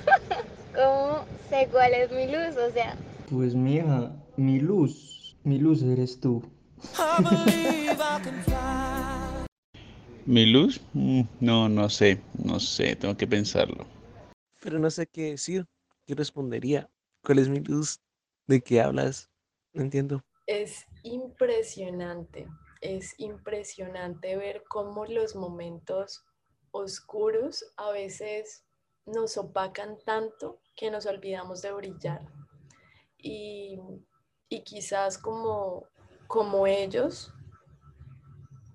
¿Cómo 0.74 1.26
sé 1.50 1.68
cuál 1.70 1.92
es 1.92 2.10
mi 2.10 2.24
luz? 2.24 2.56
O 2.56 2.72
sea. 2.72 2.96
Pues 3.28 3.54
mira, 3.54 4.16
mi 4.38 4.60
luz, 4.60 5.36
mi 5.44 5.58
luz 5.58 5.82
eres 5.82 6.18
tú. 6.20 6.42
¿Mi 10.26 10.46
luz? 10.46 10.80
Mm, 10.92 11.22
no, 11.40 11.68
no 11.68 11.88
sé, 11.88 12.20
no 12.42 12.60
sé, 12.60 12.96
tengo 12.96 13.16
que 13.16 13.26
pensarlo 13.26 13.86
pero 14.60 14.78
no 14.78 14.90
sé 14.90 15.06
qué 15.06 15.30
decir. 15.32 15.66
¿Qué 16.06 16.14
respondería? 16.14 16.90
¿Cuál 17.24 17.38
es 17.38 17.48
mi 17.48 17.60
luz? 17.60 18.00
¿De 18.46 18.60
qué 18.60 18.80
hablas? 18.80 19.30
No 19.72 19.82
entiendo. 19.82 20.22
Es 20.46 20.86
impresionante, 21.04 22.48
es 22.80 23.14
impresionante 23.18 24.36
ver 24.36 24.64
cómo 24.68 25.06
los 25.06 25.36
momentos 25.36 26.24
oscuros 26.72 27.64
a 27.76 27.92
veces 27.92 28.64
nos 29.06 29.36
opacan 29.36 29.98
tanto 30.04 30.60
que 30.76 30.90
nos 30.90 31.06
olvidamos 31.06 31.62
de 31.62 31.72
brillar. 31.72 32.26
Y, 33.18 33.78
y 34.48 34.62
quizás 34.64 35.18
como, 35.18 35.86
como 36.26 36.66
ellos, 36.66 37.32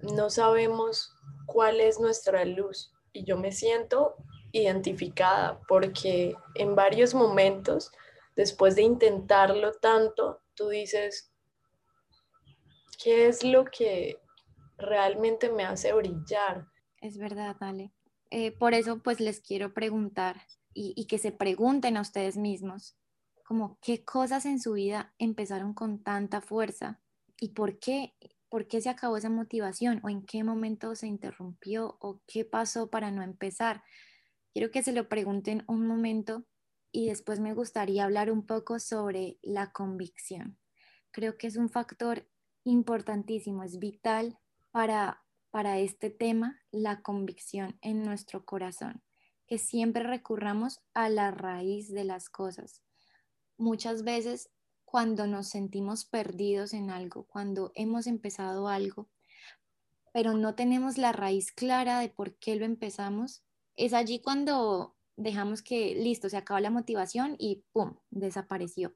no 0.06 0.30
sabemos 0.30 1.14
cuál 1.46 1.80
es 1.80 2.00
nuestra 2.00 2.46
luz. 2.46 2.92
Y 3.14 3.24
yo 3.24 3.38
me 3.38 3.52
siento 3.52 4.16
identificada 4.52 5.60
porque 5.68 6.36
en 6.56 6.76
varios 6.76 7.14
momentos, 7.14 7.92
después 8.36 8.76
de 8.76 8.84
intentarlo 8.84 9.74
tanto, 9.74 10.42
tú 10.56 10.70
dices, 10.70 11.32
¿qué 13.02 13.28
es 13.28 13.44
lo 13.44 13.66
que 13.66 14.20
realmente 14.78 15.50
me 15.50 15.64
hace 15.64 15.94
brillar? 15.94 16.68
Es 17.02 17.18
verdad, 17.18 17.56
Ale. 17.60 17.94
Eh, 18.32 18.52
por 18.52 18.74
eso 18.74 19.02
pues 19.02 19.20
les 19.20 19.40
quiero 19.40 19.74
preguntar 19.74 20.42
y, 20.74 20.94
y 20.96 21.06
que 21.06 21.18
se 21.18 21.32
pregunten 21.32 21.96
a 21.98 22.02
ustedes 22.02 22.38
mismos, 22.38 22.98
como 23.46 23.78
qué 23.82 24.04
cosas 24.04 24.46
en 24.46 24.60
su 24.60 24.74
vida 24.74 25.14
empezaron 25.20 25.74
con 25.74 26.02
tanta 26.02 26.42
fuerza 26.42 27.00
y 27.40 27.50
por 27.50 27.80
qué, 27.80 28.16
por 28.50 28.68
qué 28.68 28.82
se 28.82 28.90
acabó 28.90 29.18
esa 29.18 29.30
motivación 29.30 30.00
o 30.04 30.10
en 30.10 30.26
qué 30.26 30.44
momento 30.44 30.96
se 30.96 31.08
interrumpió 31.08 31.98
o 32.00 32.22
qué 32.28 32.46
pasó 32.46 32.90
para 32.90 33.12
no 33.12 33.22
empezar. 33.22 33.84
Quiero 34.54 34.72
que 34.72 34.84
se 34.84 34.94
lo 34.94 35.10
pregunten 35.10 35.64
un 35.68 35.86
momento 35.86 36.46
y 36.92 37.08
después 37.08 37.40
me 37.40 37.54
gustaría 37.54 38.06
hablar 38.06 38.32
un 38.32 38.46
poco 38.46 38.80
sobre 38.80 39.38
la 39.42 39.72
convicción. 39.72 40.58
Creo 41.12 41.38
que 41.38 41.48
es 41.48 41.58
un 41.58 41.70
factor 41.70 42.30
importantísimo, 42.64 43.64
es 43.64 43.80
vital 43.80 44.40
para, 44.72 45.24
para 45.52 45.80
este 45.80 46.10
tema, 46.10 46.60
la 46.72 47.02
convicción 47.02 47.78
en 47.82 48.04
nuestro 48.04 48.46
corazón, 48.46 49.04
que 49.48 49.58
siempre 49.58 50.04
recurramos 50.04 50.82
a 50.94 51.10
la 51.10 51.32
raíz 51.32 51.94
de 51.94 52.06
las 52.06 52.30
cosas. 52.30 52.82
Muchas 53.58 54.04
veces 54.04 54.50
cuando 54.96 55.28
nos 55.28 55.50
sentimos 55.50 56.06
perdidos 56.06 56.74
en 56.74 56.90
algo, 56.90 57.26
cuando 57.26 57.74
hemos 57.76 58.08
empezado 58.08 58.70
algo, 58.70 59.10
pero 60.14 60.32
no 60.32 60.56
tenemos 60.56 60.98
la 60.98 61.12
raíz 61.12 61.52
clara 61.52 62.00
de 62.00 62.08
por 62.08 62.36
qué 62.36 62.56
lo 62.56 62.64
empezamos, 62.64 63.44
es 63.76 63.92
allí 63.92 64.22
cuando 64.22 64.96
dejamos 65.18 65.62
que, 65.62 65.96
listo, 65.96 66.30
se 66.30 66.38
acaba 66.38 66.62
la 66.62 66.70
motivación 66.70 67.36
y 67.38 67.66
¡pum!, 67.74 67.98
desapareció. 68.10 68.96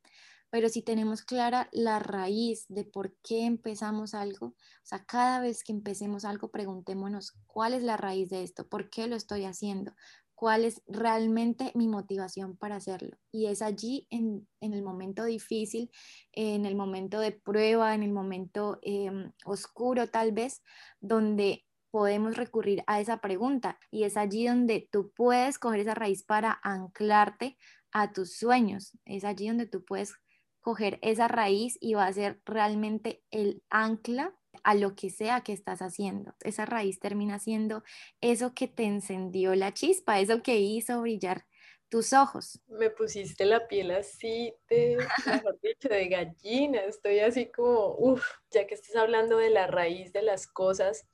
Pero 0.50 0.70
si 0.70 0.82
tenemos 0.84 1.22
clara 1.22 1.68
la 1.74 2.00
raíz 2.00 2.66
de 2.70 2.86
por 2.86 3.18
qué 3.22 3.46
empezamos 3.46 4.14
algo, 4.14 4.46
o 4.46 4.56
sea, 4.84 5.04
cada 5.04 5.42
vez 5.42 5.66
que 5.66 5.74
empecemos 5.74 6.24
algo, 6.24 6.50
preguntémonos 6.50 7.34
cuál 7.46 7.74
es 7.74 7.84
la 7.84 7.98
raíz 7.98 8.30
de 8.30 8.44
esto, 8.44 8.70
por 8.70 8.90
qué 8.90 9.08
lo 9.08 9.18
estoy 9.18 9.44
haciendo, 9.44 9.92
cuál 10.40 10.64
es 10.64 10.82
realmente 10.88 11.74
mi 11.76 11.90
motivación 11.90 12.56
para 12.56 12.78
hacerlo. 12.78 13.18
Y 13.30 13.48
es 13.48 13.62
allí 13.62 14.08
en, 14.10 14.48
el 14.62 14.82
momento 14.84 15.26
difícil, 15.26 15.92
en 16.32 16.66
el 16.66 16.78
momento 16.78 17.20
de 17.20 17.34
prueba, 17.34 17.94
en 17.94 18.04
el 18.04 18.14
momento 18.14 18.80
em, 18.82 19.34
oscuro 19.44 20.08
tal 20.08 20.32
vez, 20.32 20.64
donde 21.02 21.66
podemos 21.92 22.38
recurrir 22.38 22.86
a 22.88 23.02
esa 23.02 23.18
pregunta 23.18 23.80
y 23.92 24.04
es 24.04 24.16
allí 24.16 24.48
donde 24.48 24.88
tú 24.90 25.12
puedes 25.14 25.60
coger 25.60 25.82
esa 25.82 25.94
raíz 25.94 26.24
para 26.24 26.58
anclarte 26.64 27.58
a 27.92 28.14
tus 28.14 28.38
sueños. 28.38 28.98
Es 29.04 29.26
allí 29.26 29.50
donde 29.50 29.66
tú 29.66 29.84
puedes 29.84 30.14
coger 30.62 31.00
esa 31.02 31.28
raíz 31.28 31.78
y 31.82 31.96
va 31.96 32.06
a 32.06 32.14
ser 32.14 32.42
realmente 32.46 33.26
el 33.30 33.62
ancla 33.70 34.39
a 34.64 34.76
lo 34.76 34.96
que 34.96 35.10
sea 35.10 35.42
que 35.42 35.54
estás 35.54 35.82
haciendo. 35.82 36.36
Esa 36.42 36.66
raíz 36.66 37.00
termina 37.00 37.40
siendo 37.40 37.84
eso 38.22 38.54
que 38.54 38.68
te 38.68 38.84
encendió 38.84 39.56
la 39.56 39.74
chispa, 39.74 40.20
eso 40.20 40.42
que 40.42 40.60
hizo 40.60 41.02
brillar 41.02 41.46
tus 41.90 42.14
ojos. 42.14 42.62
Me 42.68 42.90
pusiste 42.90 43.46
la 43.46 43.68
piel 43.68 43.92
así 43.92 44.54
de, 44.70 44.98
mejor 45.26 45.60
dicho, 45.62 45.90
de 45.90 46.08
gallina. 46.08 46.82
Estoy 46.82 47.20
así 47.20 47.48
como, 47.52 47.96
uff, 47.98 48.24
ya 48.52 48.68
que 48.68 48.76
estás 48.76 48.96
hablando 48.96 49.38
de 49.38 49.50
la 49.50 49.68
raíz 49.68 50.14
de 50.14 50.22
las 50.22 50.48
cosas, 50.48 51.08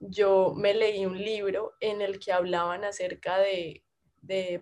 yo 0.00 0.54
me 0.54 0.74
leí 0.74 1.06
un 1.06 1.18
libro 1.18 1.72
en 1.80 2.02
el 2.02 2.18
que 2.20 2.32
hablaban 2.32 2.84
acerca 2.84 3.38
de, 3.38 3.84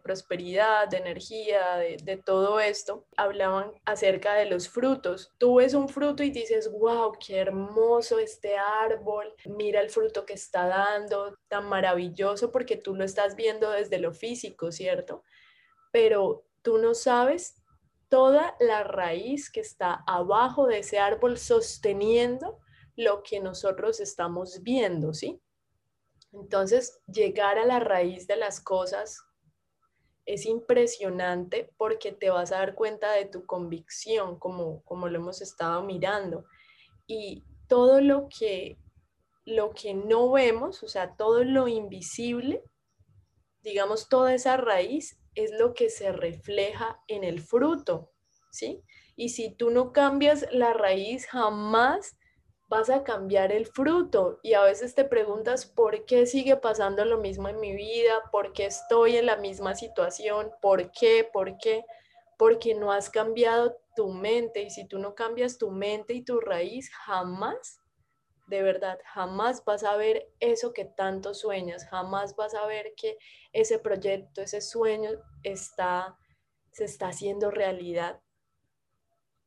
prosperidad, 0.03 0.89
de 0.89 0.99
energía, 0.99 1.77
de, 1.77 2.17
todo 2.25 2.61
esto, 2.61 3.07
hablaban 3.17 3.73
acerca 3.85 4.35
de 4.35 4.47
los 4.47 4.69
frutos. 4.69 5.33
Tú 5.39 5.57
ves 5.57 5.75
un 5.75 5.89
fruto 5.89 6.23
y 6.23 6.31
dices, 6.31 6.71
wow, 6.71 7.13
qué 7.19 7.39
hermoso 7.39 8.19
este 8.19 8.57
árbol, 8.57 9.35
mira 9.45 9.81
el 9.81 9.91
fruto 9.91 10.25
que 10.25 10.35
está 10.35 10.67
dando, 10.67 11.37
tan 11.49 11.69
maravilloso 11.69 12.53
porque 12.53 12.77
tú 12.77 12.95
lo 12.95 13.05
estás 13.05 13.35
viendo 13.35 13.71
desde 13.71 13.99
lo 13.99 14.13
físico, 14.13 14.71
¿cierto? 14.71 15.25
Pero 15.93 16.47
tú 16.63 16.79
no 16.79 16.95
sabes 16.95 17.63
toda 18.09 18.57
la 18.61 18.85
raíz 18.85 19.51
que 19.51 19.61
está 19.61 20.05
abajo 20.07 20.67
de 20.67 20.79
ese 20.79 20.99
árbol 20.99 21.39
sosteniendo 21.39 22.61
lo 22.95 23.23
que 23.23 23.41
nosotros 23.41 24.01
estamos 24.01 24.63
viendo, 24.63 25.13
¿sí? 25.13 25.41
Entonces, 26.33 27.01
llegar 27.07 27.59
a 27.59 27.65
la 27.65 27.81
raíz 27.81 28.27
de 28.27 28.37
las 28.37 28.61
cosas 28.61 29.27
es 30.27 30.45
impresionante 30.45 31.73
porque 31.77 32.13
te 32.13 32.31
vas 32.31 32.51
a 32.53 32.59
dar 32.59 32.75
cuenta 32.75 33.13
de 33.13 33.27
tu 33.27 33.47
convicción, 33.47 34.39
como, 34.39 34.83
como 34.83 35.09
lo 35.09 35.21
hemos 35.21 35.41
estado 35.41 35.83
mirando. 35.85 36.45
Y 37.07 37.45
todo 37.69 38.01
lo 38.01 38.29
que, 38.29 38.77
lo 39.45 39.71
que 39.71 39.95
no 39.95 40.33
vemos, 40.33 40.83
o 40.83 40.89
sea, 40.89 41.15
todo 41.17 41.45
lo 41.45 41.69
invisible, 41.69 42.65
digamos, 43.63 44.09
toda 44.09 44.35
esa 44.35 44.57
raíz 44.57 45.19
es 45.37 45.53
lo 45.53 45.75
que 45.75 45.91
se 45.91 46.13
refleja 46.13 47.01
en 47.07 47.23
el 47.23 47.41
fruto, 47.41 48.13
¿sí? 48.51 48.83
Y 49.15 49.31
si 49.31 49.55
tú 49.55 49.71
no 49.71 49.93
cambias 49.93 50.47
la 50.51 50.73
raíz, 50.73 51.27
jamás 51.27 52.19
vas 52.69 52.91
a 52.91 53.05
cambiar 53.05 53.53
el 53.53 53.67
fruto. 53.67 54.41
Y 54.43 54.55
a 54.55 54.63
veces 54.63 54.95
te 54.95 55.05
preguntas, 55.05 55.67
¿por 55.67 56.05
qué 56.05 56.27
sigue 56.27 56.57
pasando 56.57 57.05
lo 57.05 57.19
mismo 57.19 57.49
en 57.49 57.61
mi 57.61 57.75
vida? 57.75 58.23
¿Por 58.33 58.53
qué 58.53 58.67
estoy 58.67 59.17
en 59.17 59.27
la 59.27 59.37
misma 59.37 59.75
situación? 59.75 60.51
¿Por 60.61 60.91
qué? 60.91 61.29
¿Por 61.33 61.59
qué? 61.59 61.85
Porque 62.39 62.75
no 62.75 62.93
has 62.93 63.09
cambiado 63.11 63.77
tu 63.95 64.09
mente. 64.09 64.63
Y 64.63 64.71
si 64.71 64.87
tú 64.87 64.99
no 64.99 65.15
cambias 65.15 65.59
tu 65.59 65.71
mente 65.71 66.15
y 66.15 66.25
tu 66.25 66.41
raíz, 66.41 66.91
jamás, 66.91 67.81
de 68.49 68.63
verdad, 68.63 68.99
jamás 69.13 69.65
vas 69.65 69.85
a 69.85 69.97
ver 69.97 70.29
eso 70.41 70.73
que 70.73 70.85
tanto 70.85 71.35
sueñas. 71.35 71.87
Jamás 71.89 72.35
vas 72.37 72.55
a 72.55 72.67
ver 72.67 72.95
que 72.97 73.17
ese 73.53 73.79
proyecto, 73.79 74.43
ese 74.43 74.61
sueño 74.61 75.11
está, 75.45 76.19
se 76.73 76.85
está 76.85 77.09
haciendo 77.09 77.51
realidad. 77.51 78.21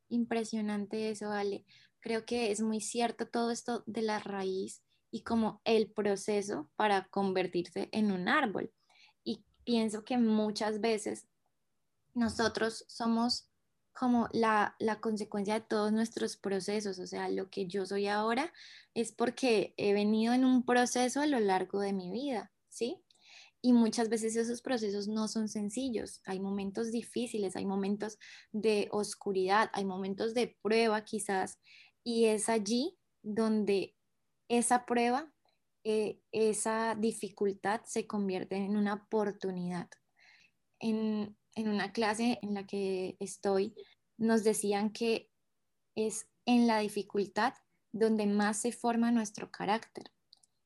Impresionante 0.07 1.09
eso, 1.11 1.29
Ale 1.31 1.65
creo 2.01 2.25
que 2.25 2.51
es 2.51 2.61
muy 2.61 2.81
cierto 2.81 3.27
todo 3.27 3.51
esto 3.51 3.83
de 3.85 4.01
la 4.01 4.19
raíz 4.19 4.81
y 5.11 5.23
como 5.23 5.61
el 5.63 5.91
proceso 5.91 6.69
para 6.75 7.07
convertirse 7.09 7.89
en 7.91 8.11
un 8.11 8.27
árbol. 8.27 8.71
Y 9.23 9.43
pienso 9.63 10.03
que 10.03 10.17
muchas 10.17 10.81
veces 10.81 11.27
nosotros 12.13 12.85
somos 12.87 13.49
como 13.93 14.29
la, 14.31 14.75
la, 14.79 15.01
consecuencia 15.01 15.55
de 15.55 15.65
todos 15.65 15.91
nuestros 15.91 16.37
procesos, 16.37 16.99
o 16.99 17.07
sea, 17.07 17.27
lo 17.27 17.49
que 17.49 17.67
yo 17.67 17.85
soy 17.85 18.07
ahora 18.07 18.53
es 18.93 19.11
porque 19.11 19.73
he 19.75 19.93
venido 19.93 20.33
en 20.33 20.45
un 20.45 20.63
proceso 20.63 21.19
a 21.19 21.27
lo 21.27 21.39
largo 21.39 21.81
de 21.81 21.91
mi 21.91 22.09
vida, 22.09 22.49
¿sí? 22.69 23.03
Y 23.61 23.73
muchas 23.73 24.07
veces 24.07 24.37
esos 24.37 24.61
procesos 24.61 25.09
no 25.09 25.27
son 25.27 25.49
sencillos, 25.49 26.21
hay 26.25 26.39
momentos 26.39 26.91
difíciles, 26.91 27.57
hay 27.57 27.65
momentos 27.65 28.17
de 28.53 28.87
oscuridad, 28.91 29.69
hay 29.73 29.83
momentos 29.83 30.33
de 30.33 30.57
prueba 30.61 31.03
quizás, 31.03 31.59
y 32.09 32.25
es 32.25 32.49
allí 32.49 32.97
donde 33.21 33.95
esa 34.47 34.87
prueba, 34.87 35.31
eh, 35.83 36.19
esa 36.31 36.95
dificultad 36.95 37.81
se 37.85 38.07
convierte 38.07 38.55
en 38.55 38.75
una 38.77 38.95
oportunidad. 38.95 39.89
En, 40.79 41.37
en 41.53 41.67
una 41.69 41.91
clase 41.91 42.39
en 42.41 42.55
la 42.55 42.65
que 42.65 43.15
estoy, 43.19 43.75
nos 44.17 44.43
decían 44.43 44.91
que 44.91 45.29
es 45.95 46.27
en 46.47 46.65
la 46.65 46.79
dificultad 46.79 47.53
donde 47.91 48.25
más 48.25 48.59
se 48.59 48.71
forma 48.71 49.11
nuestro 49.11 49.51
carácter. 49.51 50.11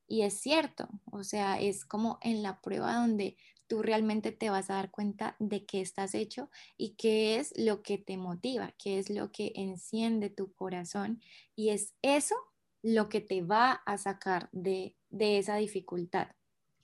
Y 0.07 0.21
es 0.21 0.39
cierto, 0.39 0.88
o 1.12 1.25
sea, 1.25 1.59
es 1.59 1.83
como 1.83 2.19
en 2.21 2.41
la 2.41 2.62
prueba 2.62 2.95
donde 2.95 3.35
tú 3.73 3.81
realmente 3.81 4.31
te 4.31 4.51
vas 4.51 4.69
a 4.69 4.75
dar 4.75 4.91
cuenta 4.91 5.35
de 5.39 5.65
qué 5.65 5.81
estás 5.81 6.13
hecho 6.13 6.51
y 6.77 6.93
qué 6.93 7.37
es 7.37 7.57
lo 7.57 7.81
que 7.81 7.97
te 7.97 8.17
motiva, 8.17 8.75
qué 8.77 8.99
es 8.99 9.09
lo 9.09 9.31
que 9.31 9.51
enciende 9.55 10.29
tu 10.29 10.53
corazón. 10.53 11.23
Y 11.55 11.69
es 11.69 11.95
eso 12.03 12.35
lo 12.83 13.09
que 13.09 13.19
te 13.19 13.41
va 13.41 13.71
a 13.71 13.97
sacar 13.97 14.47
de, 14.51 14.95
de 15.09 15.39
esa 15.39 15.55
dificultad. 15.55 16.27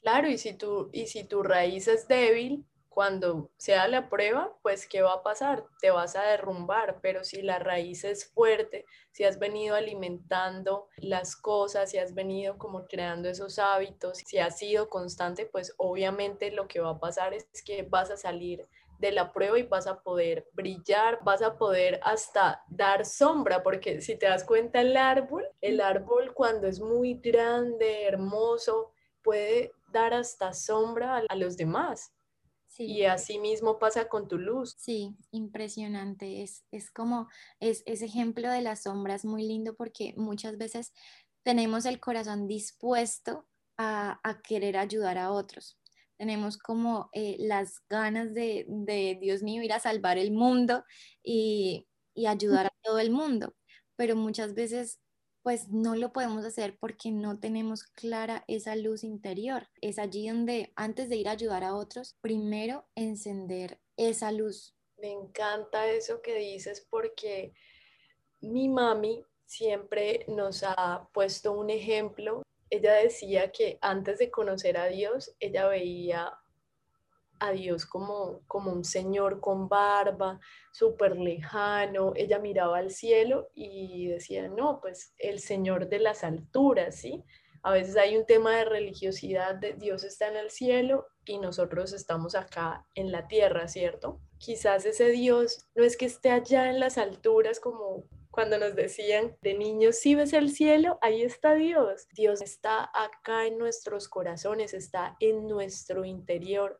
Claro, 0.01 0.29
y 0.29 0.39
si, 0.39 0.55
tú, 0.55 0.89
y 0.91 1.05
si 1.05 1.25
tu 1.25 1.43
raíz 1.43 1.88
es 1.88 2.08
débil, 2.08 2.65
cuando 2.89 3.51
sea 3.58 3.88
la 3.88 4.10
prueba, 4.10 4.58
pues 4.62 4.88
¿qué 4.88 5.01
va 5.01 5.13
a 5.13 5.24
pasar? 5.24 5.63
Te 5.79 5.91
vas 5.91 6.15
a 6.15 6.24
derrumbar, 6.24 7.00
pero 7.01 7.24
si 7.24 7.41
la 7.41 7.60
raíz 7.60 8.03
es 8.03 8.29
fuerte, 8.31 8.86
si 9.12 9.24
has 9.24 9.39
venido 9.39 9.75
alimentando 9.75 10.88
las 10.98 11.36
cosas, 11.36 11.91
si 11.91 11.98
has 11.98 12.13
venido 12.13 12.58
como 12.58 12.88
creando 12.88 13.29
esos 13.29 13.60
hábitos, 13.60 14.17
si 14.25 14.39
has 14.39 14.58
sido 14.58 14.89
constante, 14.89 15.46
pues 15.46 15.74
obviamente 15.77 16.51
lo 16.51 16.67
que 16.67 16.81
va 16.81 16.91
a 16.91 17.00
pasar 17.00 17.34
es 17.34 17.48
que 17.63 17.84
vas 17.84 18.12
a 18.12 18.17
salir 18.17 18.67
de 19.00 19.12
la 19.13 19.31
prueba 19.31 19.58
y 19.58 19.63
vas 19.63 19.88
a 19.88 20.01
poder 20.01 20.50
brillar, 20.51 21.19
vas 21.24 21.41
a 21.41 21.58
poder 21.58 22.00
hasta 22.03 22.63
dar 22.67 23.05
sombra, 23.05 23.63
porque 23.63 24.01
si 24.01 24.17
te 24.17 24.25
das 24.25 24.43
cuenta 24.43 24.81
el 24.81 24.98
árbol, 24.98 25.48
el 25.62 25.79
árbol 25.79 26.34
cuando 26.34 26.67
es 26.67 26.81
muy 26.81 27.13
grande, 27.13 28.03
hermoso, 28.03 28.91
puede 29.24 29.72
dar 29.91 30.13
hasta 30.13 30.53
sombra 30.53 31.24
a 31.29 31.36
los 31.36 31.55
demás. 31.55 32.13
Y 32.80 33.04
así 33.04 33.40
mismo 33.40 33.78
pasa 33.78 34.08
con 34.08 34.28
tu 34.28 34.38
luz. 34.38 34.76
Sí, 34.78 35.16
impresionante. 35.32 36.44
Es, 36.44 36.65
es 36.72 36.92
como, 36.92 37.28
es, 37.60 37.84
ese 37.86 38.06
ejemplo 38.06 38.50
de 38.50 38.62
las 38.62 38.84
sombras 38.84 39.26
muy 39.26 39.44
lindo 39.44 39.76
porque 39.76 40.13
muchas 40.15 40.58
veces 40.58 40.94
tenemos 41.44 41.86
el 41.86 42.00
corazón 42.00 42.48
dispuesto 42.48 43.46
a, 43.78 44.20
a 44.24 44.42
querer 44.42 44.78
ayudar 44.78 45.18
a 45.18 45.32
otros. 45.32 45.78
Tenemos 46.18 46.58
como 46.58 47.10
eh, 47.13 47.38
las 47.39 47.82
ganas 47.89 48.34
de, 48.34 48.65
de, 48.68 49.18
Dios 49.22 49.42
mío, 49.42 49.63
ir 49.63 49.74
a 49.74 49.80
salvar 49.80 50.18
el 50.18 50.32
mundo 50.32 50.84
y, 51.24 51.88
y 52.13 52.28
ayudar 52.28 52.68
a 52.68 52.74
todo 52.84 53.00
el 53.00 53.12
mundo. 53.12 53.56
Pero 53.96 54.15
muchas 54.15 54.54
veces 54.54 55.00
pues 55.43 55.69
no 55.69 55.95
lo 55.95 56.12
podemos 56.12 56.45
hacer 56.45 56.78
porque 56.80 57.12
no 57.12 57.39
tenemos 57.39 57.84
clara 57.84 58.43
esa 58.47 58.75
luz 58.75 59.04
interior. 59.04 59.67
Es 59.82 59.99
allí 59.99 60.28
donde 60.28 60.71
antes 60.75 61.10
de 61.10 61.15
ir 61.17 61.28
a 61.28 61.32
ayudar 61.32 61.63
a 61.63 61.75
otros, 61.75 62.17
primero 62.21 62.86
encender 62.95 63.80
esa 63.97 64.32
luz. 64.32 64.75
Me 64.97 65.12
encanta 65.12 65.89
eso 65.89 66.21
que 66.21 66.36
dices 66.36 66.86
porque 66.89 67.54
mi 68.41 68.67
mami 68.67 69.23
siempre 69.45 70.25
nos 70.28 70.63
ha 70.63 71.08
puesto 71.13 71.54
un 71.54 71.69
ejemplo. 71.69 72.43
Ella 72.69 72.93
decía 72.93 73.52
que 73.52 73.80
antes 73.82 74.19
de 74.19 74.30
conocer 74.30 74.78
a 74.78 74.88
Dios, 74.88 75.36
ella 75.39 75.67
veía 75.67 76.34
a 77.39 77.52
Dios 77.52 77.86
como, 77.86 78.41
como 78.47 78.71
un 78.71 78.84
señor 78.84 79.39
con 79.39 79.69
barba, 79.69 80.39
súper 80.71 81.17
lejano. 81.17 82.13
Ella 82.15 82.39
miraba 82.39 82.78
al 82.78 82.91
cielo 82.91 83.49
y 83.54 84.08
decía, 84.08 84.47
no, 84.47 84.80
pues 84.82 85.13
el 85.17 85.39
Señor 85.39 85.89
de 85.89 85.99
las 85.99 86.23
alturas, 86.23 86.95
¿sí? 86.95 87.23
A 87.62 87.71
veces 87.71 87.97
hay 87.97 88.15
un 88.15 88.25
tema 88.25 88.56
de 88.56 88.65
religiosidad, 88.65 89.56
de 89.56 89.73
Dios 89.73 90.04
está 90.04 90.28
en 90.30 90.38
el 90.38 90.49
cielo 90.49 91.08
y 91.25 91.39
nosotros 91.39 91.91
estamos 91.93 92.36
acá 92.36 92.86
en 92.95 93.12
la 93.12 93.28
tierra, 93.28 93.67
¿cierto? 93.67 94.21
Quizás 94.38 94.86
ese 94.86 95.10
Dios 95.10 95.67
no 95.75 95.84
es 95.84 95.97
que 95.97 96.06
esté 96.06 96.32
allá 96.32 96.69
en 96.69 96.80
las 96.80 96.97
alturas 96.97 97.60
como 97.60 98.06
cuando 98.32 98.58
nos 98.58 98.75
decían 98.75 99.36
de 99.41 99.56
niños, 99.56 99.97
si 99.97 100.15
ves 100.15 100.34
el 100.34 100.52
cielo, 100.52 100.97
ahí 101.02 101.23
está 101.23 101.56
Dios. 101.56 102.08
Dios 102.13 102.41
está 102.41 102.89
acá 102.93 103.45
en 103.45 103.58
nuestros 103.58 104.08
corazones, 104.08 104.73
está 104.73 105.17
en 105.19 105.47
nuestro 105.47 106.06
interior 106.06 106.80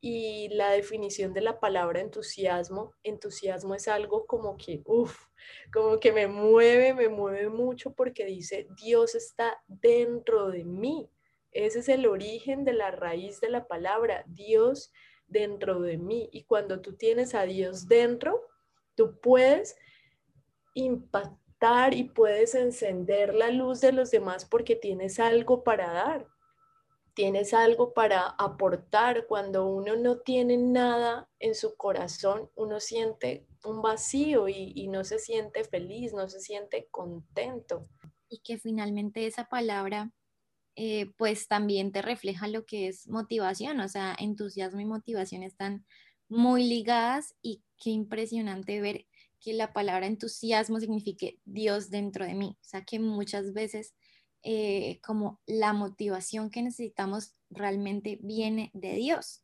y 0.00 0.48
la 0.50 0.70
definición 0.70 1.34
de 1.34 1.40
la 1.40 1.58
palabra 1.58 2.00
entusiasmo, 2.00 2.94
entusiasmo 3.02 3.74
es 3.74 3.88
algo 3.88 4.26
como 4.26 4.56
que, 4.56 4.82
uff, 4.84 5.26
como 5.72 5.98
que 5.98 6.12
me 6.12 6.28
mueve, 6.28 6.94
me 6.94 7.08
mueve 7.08 7.48
mucho 7.48 7.92
porque 7.94 8.24
dice, 8.24 8.68
Dios 8.80 9.14
está 9.14 9.60
dentro 9.66 10.50
de 10.50 10.64
mí. 10.64 11.10
Ese 11.50 11.80
es 11.80 11.88
el 11.88 12.06
origen 12.06 12.64
de 12.64 12.74
la 12.74 12.90
raíz 12.90 13.40
de 13.40 13.50
la 13.50 13.66
palabra, 13.66 14.24
Dios 14.28 14.92
dentro 15.26 15.80
de 15.80 15.98
mí. 15.98 16.28
Y 16.32 16.44
cuando 16.44 16.80
tú 16.80 16.96
tienes 16.96 17.34
a 17.34 17.42
Dios 17.42 17.88
dentro, 17.88 18.46
tú 18.94 19.18
puedes 19.20 19.76
impactar 20.74 21.94
y 21.94 22.04
puedes 22.04 22.54
encender 22.54 23.34
la 23.34 23.50
luz 23.50 23.80
de 23.80 23.90
los 23.90 24.12
demás 24.12 24.44
porque 24.44 24.76
tienes 24.76 25.18
algo 25.18 25.64
para 25.64 25.92
dar 25.92 26.28
tienes 27.18 27.52
algo 27.52 27.94
para 27.94 28.28
aportar. 28.38 29.26
Cuando 29.26 29.66
uno 29.66 29.96
no 29.96 30.18
tiene 30.20 30.56
nada 30.56 31.28
en 31.40 31.56
su 31.56 31.74
corazón, 31.74 32.48
uno 32.54 32.78
siente 32.78 33.44
un 33.64 33.82
vacío 33.82 34.48
y, 34.48 34.86
no 34.86 35.02
se 35.02 35.18
siente 35.18 35.64
feliz, 35.64 36.12
no 36.12 36.28
se 36.28 36.38
siente 36.38 36.86
contento. 36.92 37.82
Y 38.28 38.38
que 38.44 38.56
finalmente 38.56 39.26
esa 39.26 39.48
palabra 39.48 40.12
eh, 40.76 41.10
pues 41.16 41.48
también 41.48 41.90
te 41.90 42.02
refleja 42.02 42.46
lo 42.46 42.64
que 42.64 42.86
es 42.86 43.08
motivación, 43.08 43.80
o 43.80 43.88
sea, 43.88 44.14
entusiasmo 44.16 44.78
y 44.78 44.84
motivación 44.84 45.42
están 45.42 45.84
muy 46.28 46.68
ligadas 46.68 47.34
y 47.42 47.64
qué 47.82 47.90
impresionante 47.90 48.80
ver 48.80 49.06
que 49.40 49.54
la 49.54 49.72
palabra 49.72 50.06
entusiasmo 50.06 50.78
signifique 50.78 51.40
Dios 51.44 51.90
dentro 51.90 52.24
de 52.24 52.34
mí, 52.34 52.56
o 52.60 52.64
sea, 52.64 52.84
que 52.84 53.00
muchas 53.00 53.52
veces 53.52 53.96
eh, 54.42 55.00
como 55.02 55.40
la 55.46 55.72
motivación 55.72 56.50
que 56.50 56.62
necesitamos 56.62 57.34
realmente 57.50 58.18
viene 58.22 58.70
de 58.72 58.94
Dios. 58.94 59.42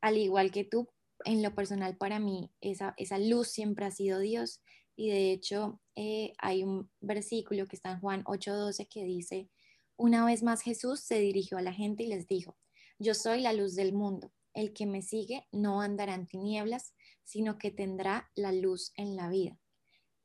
Al 0.00 0.18
igual 0.18 0.50
que 0.50 0.64
tú, 0.64 0.88
en 1.24 1.42
lo 1.42 1.54
personal 1.54 1.96
para 1.96 2.18
mí, 2.18 2.50
esa, 2.60 2.94
esa 2.96 3.18
luz 3.18 3.48
siempre 3.48 3.86
ha 3.86 3.90
sido 3.90 4.18
Dios. 4.18 4.60
Y 4.96 5.10
de 5.10 5.32
hecho, 5.32 5.80
eh, 5.96 6.32
hay 6.38 6.62
un 6.62 6.90
versículo 7.00 7.66
que 7.66 7.76
está 7.76 7.92
en 7.92 8.00
Juan 8.00 8.24
8:12 8.24 8.88
que 8.88 9.04
dice, 9.04 9.50
una 9.96 10.24
vez 10.24 10.42
más 10.42 10.62
Jesús 10.62 11.00
se 11.00 11.18
dirigió 11.18 11.58
a 11.58 11.62
la 11.62 11.72
gente 11.72 12.04
y 12.04 12.08
les 12.08 12.26
dijo, 12.26 12.56
yo 12.98 13.14
soy 13.14 13.40
la 13.40 13.52
luz 13.52 13.74
del 13.74 13.92
mundo. 13.92 14.32
El 14.52 14.72
que 14.72 14.86
me 14.86 15.02
sigue 15.02 15.46
no 15.52 15.80
andará 15.80 16.14
en 16.14 16.26
tinieblas, 16.26 16.94
sino 17.24 17.58
que 17.58 17.70
tendrá 17.70 18.30
la 18.36 18.52
luz 18.52 18.92
en 18.96 19.16
la 19.16 19.28
vida. 19.28 19.58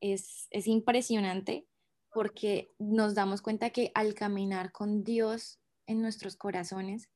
Es, 0.02 0.48
es 0.52 0.68
impresionante 0.68 1.68
porque 2.12 2.72
nos 2.80 3.16
damos 3.16 3.42
cuenta 3.42 3.70
que 3.70 3.92
al 3.96 4.14
caminar 4.14 4.72
con 4.72 5.04
Dios 5.04 5.60
en 5.88 6.02
nuestros 6.02 6.36
corazones, 6.36 7.10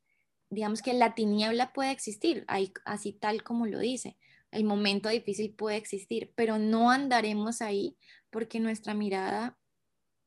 digamos 0.50 0.82
que 0.82 0.94
la 0.94 1.16
tiniebla 1.16 1.74
puede 1.74 1.92
existir, 1.92 2.46
así 2.86 3.14
tal 3.14 3.44
como 3.44 3.66
lo 3.66 3.80
dice, 3.80 4.18
el 4.52 4.66
momento 4.66 5.10
difícil 5.10 5.56
puede 5.56 5.78
existir, 5.78 6.32
pero 6.36 6.60
no 6.60 6.92
andaremos 6.92 7.62
ahí 7.62 7.98
porque 8.30 8.60
nuestra 8.60 8.94
mirada 8.94 9.58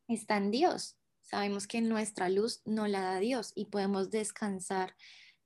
está 0.08 0.36
en 0.36 0.50
Dios. 0.50 0.98
Sabemos 1.22 1.66
que 1.66 1.80
nuestra 1.80 2.28
luz 2.28 2.60
no 2.64 2.86
la 2.86 3.00
da 3.00 3.18
Dios 3.18 3.52
y 3.54 3.66
podemos 3.66 4.10
descansar 4.10 4.94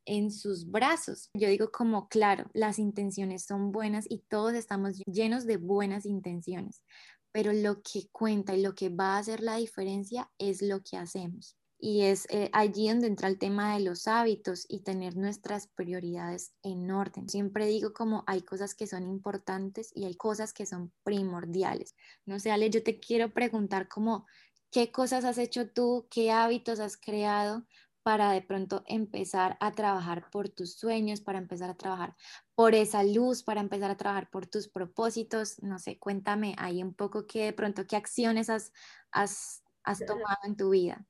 en 0.06 0.30
sus 0.30 0.70
brazos. 0.70 1.30
Yo 1.35 1.48
digo 1.48 1.70
como, 1.70 2.09
claro, 2.09 2.50
las 2.52 2.78
intenciones 2.78 3.44
son 3.44 3.70
buenas 3.70 4.06
y 4.09 4.24
todos 4.28 4.54
estamos 4.54 4.98
llenos 5.06 5.46
de 5.46 5.56
buenas 5.56 6.06
intenciones, 6.06 6.83
pero 7.32 7.52
lo 7.52 7.82
que 7.82 8.08
cuenta 8.10 8.54
y 8.54 8.62
lo 8.62 8.74
que 8.74 8.88
va 8.88 9.16
a 9.16 9.18
hacer 9.18 9.40
la 9.40 9.56
diferencia 9.56 10.30
es 10.38 10.62
lo 10.62 10.82
que 10.82 10.96
hacemos. 10.96 11.56
Y 11.78 12.02
es 12.02 12.26
eh, 12.28 12.50
allí 12.52 12.88
donde 12.88 13.06
entra 13.06 13.28
el 13.28 13.38
tema 13.38 13.74
de 13.74 13.80
los 13.80 14.06
hábitos 14.06 14.66
y 14.68 14.80
tener 14.80 15.16
nuestras 15.16 15.66
prioridades 15.68 16.52
en 16.62 16.90
orden. 16.90 17.28
Siempre 17.28 17.66
digo 17.66 17.94
como 17.94 18.22
hay 18.26 18.42
cosas 18.42 18.74
que 18.74 18.86
son 18.86 19.08
importantes 19.08 19.90
y 19.94 20.04
hay 20.04 20.14
cosas 20.14 20.52
que 20.52 20.66
son 20.66 20.92
primordiales. 21.04 21.94
No 22.26 22.38
sé, 22.38 22.50
Ale, 22.50 22.68
yo 22.68 22.82
te 22.82 23.00
quiero 23.00 23.32
preguntar 23.32 23.88
como, 23.88 24.26
¿qué 24.70 24.92
cosas 24.92 25.24
has 25.24 25.38
hecho 25.38 25.70
tú? 25.70 26.06
¿Qué 26.10 26.30
hábitos 26.30 26.80
has 26.80 26.98
creado 26.98 27.64
para 28.02 28.32
de 28.32 28.42
pronto 28.42 28.82
empezar 28.86 29.56
a 29.60 29.72
trabajar 29.72 30.30
por 30.30 30.48
tus 30.48 30.74
sueños, 30.74 31.20
para 31.20 31.38
empezar 31.38 31.70
a 31.70 31.76
trabajar 31.76 32.16
por 32.54 32.74
esa 32.74 33.02
luz, 33.02 33.42
para 33.42 33.60
empezar 33.60 33.90
a 33.90 33.96
trabajar 33.96 34.30
por 34.30 34.46
tus 34.46 34.68
propósitos. 34.68 35.62
No 35.62 35.78
sé, 35.78 35.98
cuéntame 35.98 36.54
ahí 36.58 36.82
un 36.82 36.94
poco 36.94 37.26
qué 37.26 37.44
de 37.44 37.52
pronto, 37.52 37.86
qué 37.86 37.96
acciones 37.96 38.48
has, 38.48 38.72
has, 39.12 39.62
has 39.84 40.04
tomado 40.04 40.38
en 40.44 40.56
tu 40.56 40.70
vida. 40.70 41.06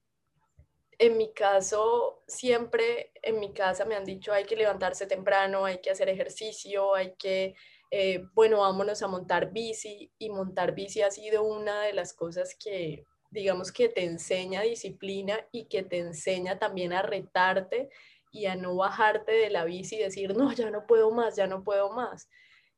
En 0.98 1.16
mi 1.16 1.32
caso, 1.32 2.22
siempre 2.26 3.12
en 3.22 3.40
mi 3.40 3.54
casa 3.54 3.86
me 3.86 3.94
han 3.94 4.04
dicho 4.04 4.34
hay 4.34 4.44
que 4.44 4.54
levantarse 4.54 5.06
temprano, 5.06 5.64
hay 5.64 5.80
que 5.80 5.90
hacer 5.90 6.10
ejercicio, 6.10 6.94
hay 6.94 7.14
que, 7.16 7.54
eh, 7.90 8.22
bueno, 8.34 8.60
vámonos 8.60 9.02
a 9.02 9.08
montar 9.08 9.50
bici 9.50 10.12
y 10.18 10.28
montar 10.28 10.74
bici 10.74 11.00
ha 11.00 11.10
sido 11.10 11.42
una 11.42 11.82
de 11.84 11.94
las 11.94 12.12
cosas 12.12 12.54
que 12.54 13.06
digamos 13.30 13.72
que 13.72 13.88
te 13.88 14.04
enseña 14.04 14.62
disciplina 14.62 15.46
y 15.52 15.66
que 15.66 15.82
te 15.82 15.98
enseña 15.98 16.58
también 16.58 16.92
a 16.92 17.02
retarte 17.02 17.90
y 18.32 18.46
a 18.46 18.56
no 18.56 18.76
bajarte 18.76 19.32
de 19.32 19.50
la 19.50 19.64
bici 19.64 19.96
y 19.96 20.02
decir, 20.02 20.36
no, 20.36 20.52
ya 20.52 20.70
no 20.70 20.86
puedo 20.86 21.10
más, 21.10 21.36
ya 21.36 21.46
no 21.46 21.64
puedo 21.64 21.92
más. 21.92 22.28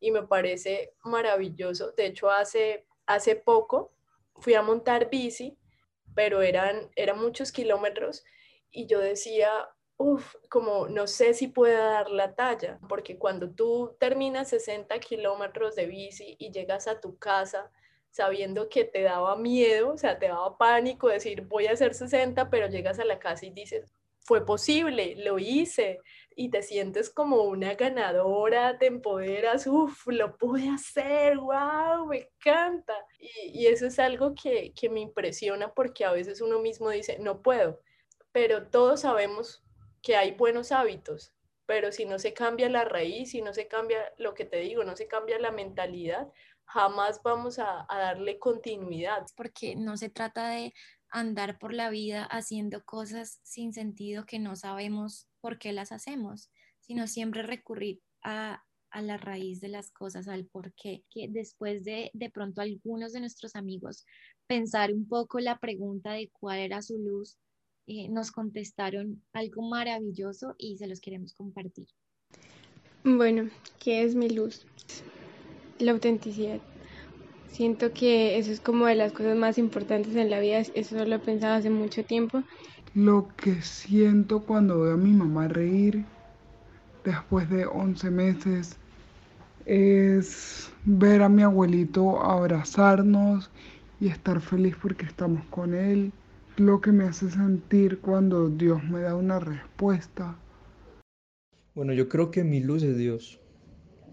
Y 0.00 0.10
me 0.10 0.22
parece 0.22 0.94
maravilloso. 1.04 1.92
De 1.92 2.06
hecho, 2.06 2.30
hace, 2.30 2.86
hace 3.06 3.36
poco 3.36 3.92
fui 4.36 4.54
a 4.54 4.62
montar 4.62 5.10
bici, 5.10 5.58
pero 6.14 6.42
eran, 6.42 6.90
eran 6.96 7.20
muchos 7.20 7.52
kilómetros 7.52 8.24
y 8.70 8.86
yo 8.86 9.00
decía, 9.00 9.68
uff, 9.96 10.34
como 10.48 10.88
no 10.88 11.06
sé 11.06 11.34
si 11.34 11.48
pueda 11.48 11.84
dar 11.84 12.10
la 12.10 12.34
talla, 12.34 12.78
porque 12.88 13.18
cuando 13.18 13.50
tú 13.50 13.96
terminas 14.00 14.48
60 14.48 14.98
kilómetros 15.00 15.76
de 15.76 15.86
bici 15.86 16.36
y 16.38 16.50
llegas 16.50 16.88
a 16.88 17.00
tu 17.00 17.18
casa, 17.18 17.70
sabiendo 18.12 18.68
que 18.68 18.84
te 18.84 19.02
daba 19.02 19.36
miedo, 19.36 19.94
o 19.94 19.98
sea, 19.98 20.18
te 20.18 20.28
daba 20.28 20.56
pánico 20.58 21.08
decir 21.08 21.42
voy 21.42 21.66
a 21.66 21.72
hacer 21.72 21.94
60, 21.94 22.50
pero 22.50 22.68
llegas 22.68 22.98
a 23.00 23.04
la 23.04 23.18
casa 23.18 23.46
y 23.46 23.50
dices, 23.50 23.90
fue 24.20 24.46
posible, 24.46 25.16
lo 25.16 25.38
hice, 25.38 25.98
y 26.36 26.50
te 26.50 26.62
sientes 26.62 27.10
como 27.10 27.42
una 27.42 27.74
ganadora, 27.74 28.78
te 28.78 28.86
empoderas, 28.86 29.66
uff, 29.66 30.06
lo 30.06 30.36
pude 30.36 30.68
hacer, 30.68 31.38
wow, 31.38 32.06
me 32.06 32.28
encanta. 32.36 32.94
Y, 33.18 33.66
eso 33.66 33.86
es 33.86 33.98
algo 33.98 34.34
que, 34.34 34.72
que 34.74 34.88
me 34.88 35.00
impresiona 35.00 35.72
porque 35.74 36.04
a 36.04 36.12
veces 36.12 36.40
uno 36.40 36.60
mismo 36.60 36.90
dice, 36.90 37.18
no 37.18 37.42
puedo, 37.42 37.80
pero 38.30 38.68
todos 38.68 39.00
sabemos 39.00 39.64
que 40.02 40.16
hay 40.16 40.32
buenos 40.32 40.70
hábitos, 40.70 41.34
pero 41.66 41.92
si 41.92 42.04
no 42.04 42.18
se 42.18 42.34
cambia 42.34 42.68
la 42.68 42.84
raíz, 42.84 43.30
si 43.30 43.40
no 43.40 43.54
se 43.54 43.68
cambia 43.68 44.12
lo 44.18 44.34
que 44.34 44.44
te 44.44 44.58
digo, 44.58 44.84
no 44.84 44.96
se 44.96 45.06
cambia 45.06 45.38
la 45.38 45.52
mentalidad, 45.52 46.28
jamás 46.66 47.20
vamos 47.22 47.58
a, 47.58 47.86
darle 47.88 48.38
continuidad. 48.38 49.26
Porque 49.36 49.76
no 49.76 49.96
se 49.96 50.08
trata 50.08 50.50
de 50.50 50.72
andar 51.10 51.58
por 51.58 51.74
la 51.74 51.90
vida 51.90 52.24
haciendo 52.24 52.84
cosas 52.84 53.40
sin 53.42 53.72
sentido 53.72 54.24
que 54.24 54.38
no 54.38 54.56
sabemos 54.56 55.28
por 55.40 55.58
qué 55.58 55.72
las 55.72 55.92
hacemos, 55.92 56.50
sino 56.80 57.06
siempre 57.06 57.42
recurrir 57.42 58.00
a, 58.22 58.62
la 58.94 59.16
raíz 59.16 59.60
de 59.60 59.68
las 59.68 59.90
cosas, 59.90 60.28
al 60.28 60.46
por 60.46 60.74
qué. 60.74 61.04
Que 61.10 61.26
después 61.28 61.84
de 61.84 62.10
de 62.12 62.30
pronto 62.30 62.60
algunos 62.60 63.12
de 63.12 63.20
nuestros 63.20 63.56
amigos 63.56 64.04
pensar 64.46 64.92
un 64.92 65.08
poco 65.08 65.40
la 65.40 65.58
pregunta 65.58 66.12
de 66.12 66.30
cuál 66.30 66.58
era 66.58 66.82
su 66.82 66.98
luz, 66.98 67.38
eh, 67.86 68.08
nos 68.08 68.30
contestaron 68.30 69.22
algo 69.32 69.62
maravilloso 69.62 70.54
y 70.58 70.76
se 70.76 70.86
los 70.86 71.00
queremos 71.00 71.34
compartir. 71.34 71.88
Bueno, 73.02 73.50
¿qué 73.80 74.04
es 74.04 74.14
mi 74.14 74.28
luz? 74.28 74.64
La 75.82 75.92
autenticidad. 75.92 76.58
Siento 77.50 77.92
que 77.92 78.38
eso 78.38 78.50
es 78.50 78.60
como 78.60 78.86
de 78.86 78.94
las 78.94 79.12
cosas 79.12 79.36
más 79.36 79.58
importantes 79.58 80.16
en 80.16 80.30
la 80.30 80.40
vida, 80.40 80.58
eso 80.58 81.04
lo 81.04 81.16
he 81.16 81.18
pensado 81.18 81.54
hace 81.54 81.68
mucho 81.68 82.02
tiempo. 82.04 82.42
Lo 82.94 83.28
que 83.36 83.60
siento 83.62 84.40
cuando 84.40 84.80
veo 84.80 84.94
a 84.94 84.96
mi 84.96 85.12
mamá 85.12 85.48
reír 85.48 86.04
después 87.04 87.48
de 87.50 87.66
11 87.66 88.10
meses 88.10 88.76
es 89.66 90.70
ver 90.84 91.22
a 91.22 91.28
mi 91.28 91.42
abuelito 91.42 92.22
abrazarnos 92.22 93.50
y 94.00 94.08
estar 94.08 94.40
feliz 94.40 94.74
porque 94.80 95.06
estamos 95.06 95.44
con 95.46 95.74
él. 95.74 96.12
Lo 96.56 96.80
que 96.80 96.92
me 96.92 97.04
hace 97.04 97.30
sentir 97.30 98.00
cuando 98.00 98.48
Dios 98.48 98.82
me 98.84 99.00
da 99.00 99.14
una 99.14 99.38
respuesta. 99.38 100.36
Bueno, 101.74 101.92
yo 101.92 102.08
creo 102.08 102.30
que 102.30 102.44
mi 102.44 102.60
luz 102.60 102.82
es 102.82 102.96
Dios, 102.96 103.40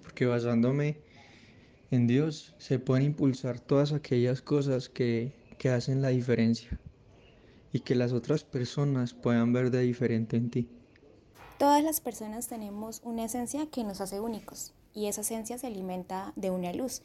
porque 0.03 0.25
basándome 0.25 0.97
en 1.91 2.07
Dios 2.07 2.53
se 2.57 2.79
pueden 2.79 3.05
impulsar 3.05 3.59
todas 3.59 3.93
aquellas 3.93 4.41
cosas 4.41 4.89
que, 4.89 5.37
hacen 5.69 6.01
la 6.01 6.09
diferencia 6.09 6.79
y 7.73 7.81
que 7.81 7.93
las 7.93 8.13
otras 8.13 8.43
personas 8.43 9.13
puedan 9.13 9.51
ver 9.51 9.71
de 9.71 9.81
diferente 9.81 10.37
en 10.37 10.49
ti. 10.49 10.69
Todas 11.57 11.83
las 11.83 11.99
personas 11.99 12.47
tenemos 12.47 13.01
una 13.03 13.25
esencia 13.25 13.65
que 13.69 13.83
nos 13.83 13.99
hace 13.99 14.21
únicos 14.21 14.73
y 14.93 15.07
esa 15.07 15.21
esencia 15.21 15.57
se 15.57 15.67
alimenta 15.67 16.31
de 16.37 16.49
una 16.49 16.71
luz. 16.71 17.01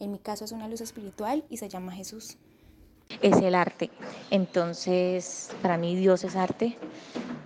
En 0.00 0.10
mi 0.10 0.18
caso 0.18 0.44
es 0.44 0.50
una 0.50 0.68
luz 0.68 0.80
espiritual 0.80 1.44
y 1.48 1.58
se 1.58 1.68
llama 1.68 1.92
Jesús. 1.92 2.36
Es 3.22 3.36
el 3.38 3.54
arte. 3.54 3.90
Entonces, 4.30 5.50
para 5.62 5.78
mí 5.78 5.96
Dios 5.96 6.24
es 6.24 6.36
arte 6.36 6.76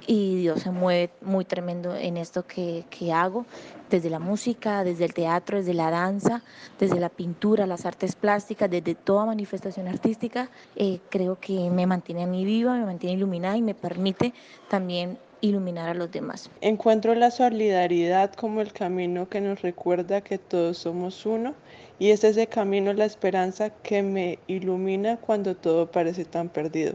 y 0.06 0.36
Dios 0.36 0.62
se 0.62 0.70
mueve 0.70 1.10
muy 1.20 1.44
tremendo 1.44 1.94
en 1.94 2.16
esto 2.16 2.46
que, 2.46 2.84
que, 2.88 3.12
hago, 3.12 3.44
desde 3.90 4.08
la 4.08 4.18
música, 4.18 4.82
desde 4.82 5.04
el 5.04 5.12
teatro, 5.12 5.58
desde 5.58 5.74
la 5.74 5.90
danza, 5.90 6.42
desde 6.78 6.98
la 6.98 7.10
pintura, 7.10 7.66
las 7.66 7.84
artes 7.84 8.16
plásticas, 8.16 8.70
desde 8.70 8.94
toda 8.94 9.26
manifestación 9.26 9.86
artística, 9.86 10.48
eh, 10.76 11.00
creo 11.10 11.38
que 11.38 11.68
me 11.70 11.86
mantiene 11.86 12.22
a 12.22 12.26
mí 12.26 12.44
viva, 12.46 12.74
me 12.74 12.86
mantiene 12.86 13.16
iluminada 13.16 13.56
y 13.58 13.62
me 13.62 13.74
permite 13.74 14.32
también 14.70 15.18
iluminar 15.40 15.88
a 15.88 15.94
los 15.94 16.10
demás. 16.10 16.50
Encuentro 16.60 17.14
la 17.14 17.30
solidaridad 17.30 18.32
como 18.34 18.60
el 18.60 18.72
camino 18.72 19.28
que 19.28 19.40
nos 19.40 19.62
recuerda 19.62 20.20
que 20.20 20.38
todos 20.38 20.78
somos 20.78 21.26
uno 21.26 21.54
y 21.98 22.10
es 22.10 22.24
ese 22.24 22.46
camino 22.46 22.92
la 22.92 23.04
esperanza 23.04 23.70
que 23.70 24.02
me 24.02 24.38
ilumina 24.46 25.16
cuando 25.16 25.54
todo 25.54 25.90
parece 25.90 26.24
tan 26.24 26.48
perdido, 26.48 26.94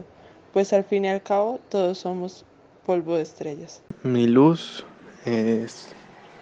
pues 0.52 0.72
al 0.72 0.84
fin 0.84 1.04
y 1.04 1.08
al 1.08 1.22
cabo 1.22 1.60
todos 1.68 1.98
somos 1.98 2.44
polvo 2.84 3.16
de 3.16 3.22
estrellas. 3.22 3.82
Mi 4.02 4.26
luz 4.26 4.84
es 5.24 5.88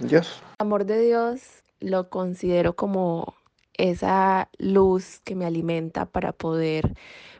Dios. 0.00 0.42
amor 0.58 0.84
de 0.84 1.00
Dios 1.00 1.40
lo 1.80 2.08
considero 2.08 2.74
como 2.74 3.34
esa 3.74 4.48
luz 4.58 5.20
que 5.24 5.34
me 5.34 5.46
alimenta 5.46 6.06
para 6.06 6.32
poder 6.32 6.94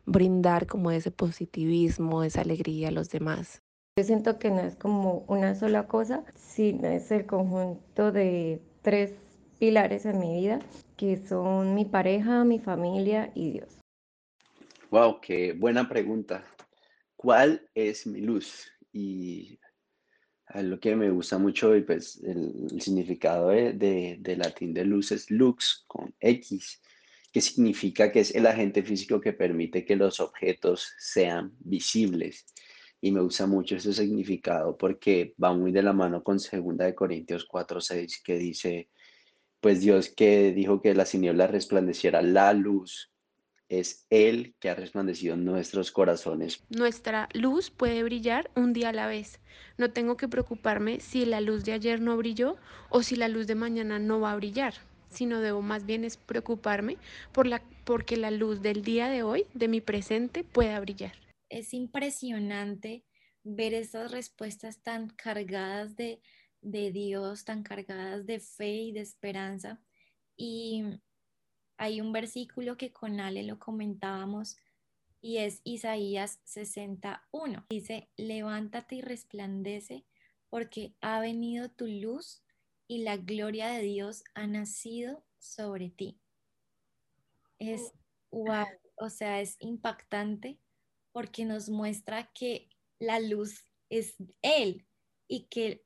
brindar 0.06 0.66
como 0.66 0.90
ese 0.90 1.10
positivismo, 1.10 2.24
esa 2.24 2.40
alegría 2.40 2.88
a 2.88 2.92
los 2.92 3.10
demás. 3.10 3.61
Yo 3.98 4.04
siento 4.04 4.38
que 4.38 4.50
no 4.50 4.60
es 4.60 4.76
como 4.76 5.24
una 5.28 5.54
sola 5.54 5.86
cosa, 5.86 6.24
sino 6.34 6.88
es 6.88 7.10
el 7.10 7.26
conjunto 7.26 8.10
de 8.10 8.60
tres 8.80 9.12
pilares 9.58 10.06
en 10.06 10.18
mi 10.18 10.40
vida, 10.40 10.60
que 10.96 11.18
son 11.18 11.74
mi 11.74 11.84
pareja, 11.84 12.44
mi 12.44 12.58
familia 12.58 13.30
y 13.34 13.50
Dios. 13.50 13.78
Wow, 14.90 15.20
qué 15.20 15.52
buena 15.52 15.88
pregunta. 15.88 16.44
¿Cuál 17.16 17.68
es 17.74 18.06
mi 18.06 18.20
luz? 18.20 18.68
y 18.92 19.58
lo 20.54 20.78
que 20.78 20.94
me 20.94 21.10
gusta 21.10 21.38
mucho 21.38 21.74
y 21.74 21.82
pues 21.82 22.20
el, 22.22 22.80
significado 22.80 23.48
de, 23.48 24.18
de, 24.20 24.36
latín 24.36 24.74
de 24.74 24.84
luz 24.84 25.12
es 25.12 25.30
lux 25.30 25.84
con 25.86 26.14
X, 26.20 26.82
que 27.32 27.40
significa 27.40 28.12
que 28.12 28.20
es 28.20 28.34
el 28.34 28.46
agente 28.46 28.82
físico 28.82 29.20
que 29.20 29.32
permite 29.32 29.84
que 29.84 29.96
los 29.96 30.20
objetos 30.20 30.92
sean 30.98 31.54
visibles. 31.60 32.44
Y 33.04 33.10
me 33.10 33.20
gusta 33.20 33.46
mucho 33.46 33.76
ese 33.76 33.92
significado 33.92 34.78
porque 34.78 35.34
va 35.42 35.52
muy 35.52 35.72
de 35.72 35.82
la 35.82 35.92
mano 35.92 36.22
con 36.22 36.36
2 36.36 36.50
de 36.78 36.94
Corintios 36.94 37.44
4, 37.44 37.80
6, 37.80 38.22
que 38.24 38.38
dice, 38.38 38.88
pues 39.60 39.80
Dios 39.80 40.08
que 40.08 40.52
dijo 40.52 40.80
que 40.80 40.94
la 40.94 41.04
nieblas 41.12 41.50
resplandeciera 41.50 42.22
la 42.22 42.52
luz 42.52 43.12
es 43.68 44.06
Él 44.10 44.54
que 44.60 44.68
ha 44.68 44.74
resplandecido 44.74 45.34
en 45.34 45.44
nuestros 45.44 45.90
corazones. 45.90 46.62
Nuestra 46.68 47.28
luz 47.32 47.70
puede 47.70 48.02
brillar 48.02 48.50
un 48.54 48.72
día 48.72 48.90
a 48.90 48.92
la 48.92 49.06
vez. 49.06 49.40
No 49.78 49.90
tengo 49.90 50.16
que 50.16 50.28
preocuparme 50.28 51.00
si 51.00 51.24
la 51.24 51.40
luz 51.40 51.64
de 51.64 51.72
ayer 51.72 52.00
no 52.00 52.16
brilló 52.16 52.56
o 52.90 53.02
si 53.02 53.16
la 53.16 53.28
luz 53.28 53.46
de 53.46 53.54
mañana 53.54 53.98
no 53.98 54.20
va 54.20 54.32
a 54.32 54.36
brillar, 54.36 54.74
sino 55.08 55.40
debo 55.40 55.62
más 55.62 55.86
bien 55.86 56.04
es 56.04 56.18
preocuparme 56.18 56.98
por 57.32 57.46
la, 57.46 57.62
porque 57.84 58.16
la 58.16 58.30
luz 58.30 58.60
del 58.60 58.82
día 58.82 59.08
de 59.08 59.22
hoy, 59.22 59.46
de 59.54 59.68
mi 59.68 59.80
presente, 59.80 60.44
pueda 60.44 60.78
brillar. 60.78 61.21
Es 61.52 61.74
impresionante 61.74 63.04
ver 63.44 63.74
esas 63.74 64.10
respuestas 64.10 64.82
tan 64.82 65.10
cargadas 65.10 65.96
de, 65.96 66.22
de 66.62 66.90
Dios, 66.92 67.44
tan 67.44 67.62
cargadas 67.62 68.24
de 68.24 68.40
fe 68.40 68.72
y 68.72 68.92
de 68.92 69.00
esperanza. 69.00 69.78
Y 70.34 70.82
hay 71.76 72.00
un 72.00 72.10
versículo 72.10 72.78
que 72.78 72.90
con 72.90 73.20
Ale 73.20 73.42
lo 73.42 73.58
comentábamos 73.58 74.56
y 75.20 75.38
es 75.38 75.60
Isaías 75.62 76.40
61. 76.44 77.66
Dice, 77.68 78.08
levántate 78.16 78.94
y 78.94 79.02
resplandece 79.02 80.06
porque 80.48 80.94
ha 81.02 81.20
venido 81.20 81.68
tu 81.70 81.86
luz 81.86 82.42
y 82.88 83.02
la 83.02 83.18
gloria 83.18 83.68
de 83.68 83.82
Dios 83.82 84.24
ha 84.34 84.46
nacido 84.46 85.22
sobre 85.38 85.90
ti. 85.90 86.18
Es 87.58 87.92
wow, 88.30 88.64
o 88.96 89.10
sea, 89.10 89.42
es 89.42 89.56
impactante 89.60 90.58
porque 91.12 91.44
nos 91.44 91.68
muestra 91.68 92.30
que 92.32 92.68
la 92.98 93.20
luz 93.20 93.64
es 93.90 94.16
Él 94.42 94.86
y 95.28 95.44
que 95.44 95.84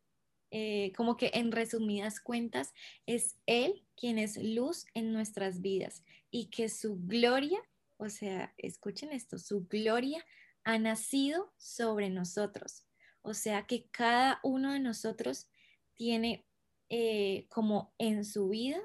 eh, 0.51 0.93
como 0.97 1.17
que 1.17 1.33
en 1.35 1.51
resumidas 1.53 2.21
cuentas 2.21 2.73
es 3.05 3.37
Él 3.47 3.85
quien 3.97 4.19
es 4.19 4.37
luz 4.37 4.87
en 4.95 5.13
nuestras 5.13 5.61
vidas 5.61 6.05
y 6.31 6.47
que 6.47 6.69
su 6.69 6.99
gloria, 7.01 7.59
o 7.97 8.09
sea, 8.09 8.55
escuchen 8.57 9.13
esto, 9.13 9.39
su 9.39 9.67
gloria 9.67 10.25
ha 10.65 10.79
nacido 10.79 11.53
sobre 11.57 12.11
nosotros. 12.11 12.85
O 13.23 13.35
sea 13.35 13.67
que 13.67 13.89
cada 13.91 14.41
uno 14.43 14.73
de 14.73 14.81
nosotros 14.81 15.49
tiene 15.95 16.47
eh, 16.89 17.47
como 17.49 17.93
en 17.99 18.25
su 18.25 18.49
vida 18.49 18.81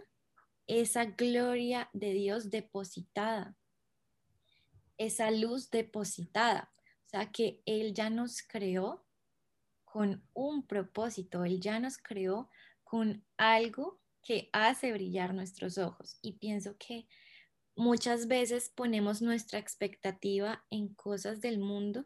esa 0.67 1.06
gloria 1.06 1.89
de 1.93 2.13
Dios 2.13 2.49
depositada, 2.49 3.56
esa 5.05 5.31
luz 5.31 5.69
depositada. 5.69 6.71
O 7.05 7.09
sea 7.09 7.31
que 7.31 7.61
Él 7.65 7.93
ya 7.93 8.09
nos 8.09 8.41
creó 8.41 9.05
con 9.83 10.23
un 10.33 10.65
propósito, 10.65 11.43
Él 11.43 11.59
ya 11.59 11.79
nos 11.79 11.97
creó 11.97 12.49
con 12.83 13.25
algo 13.37 13.99
que 14.21 14.49
hace 14.53 14.93
brillar 14.93 15.33
nuestros 15.33 15.77
ojos. 15.77 16.19
Y 16.21 16.33
pienso 16.33 16.77
que 16.77 17.07
muchas 17.75 18.27
veces 18.27 18.69
ponemos 18.69 19.21
nuestra 19.21 19.59
expectativa 19.59 20.63
en 20.69 20.93
cosas 20.93 21.41
del 21.41 21.59
mundo, 21.59 22.05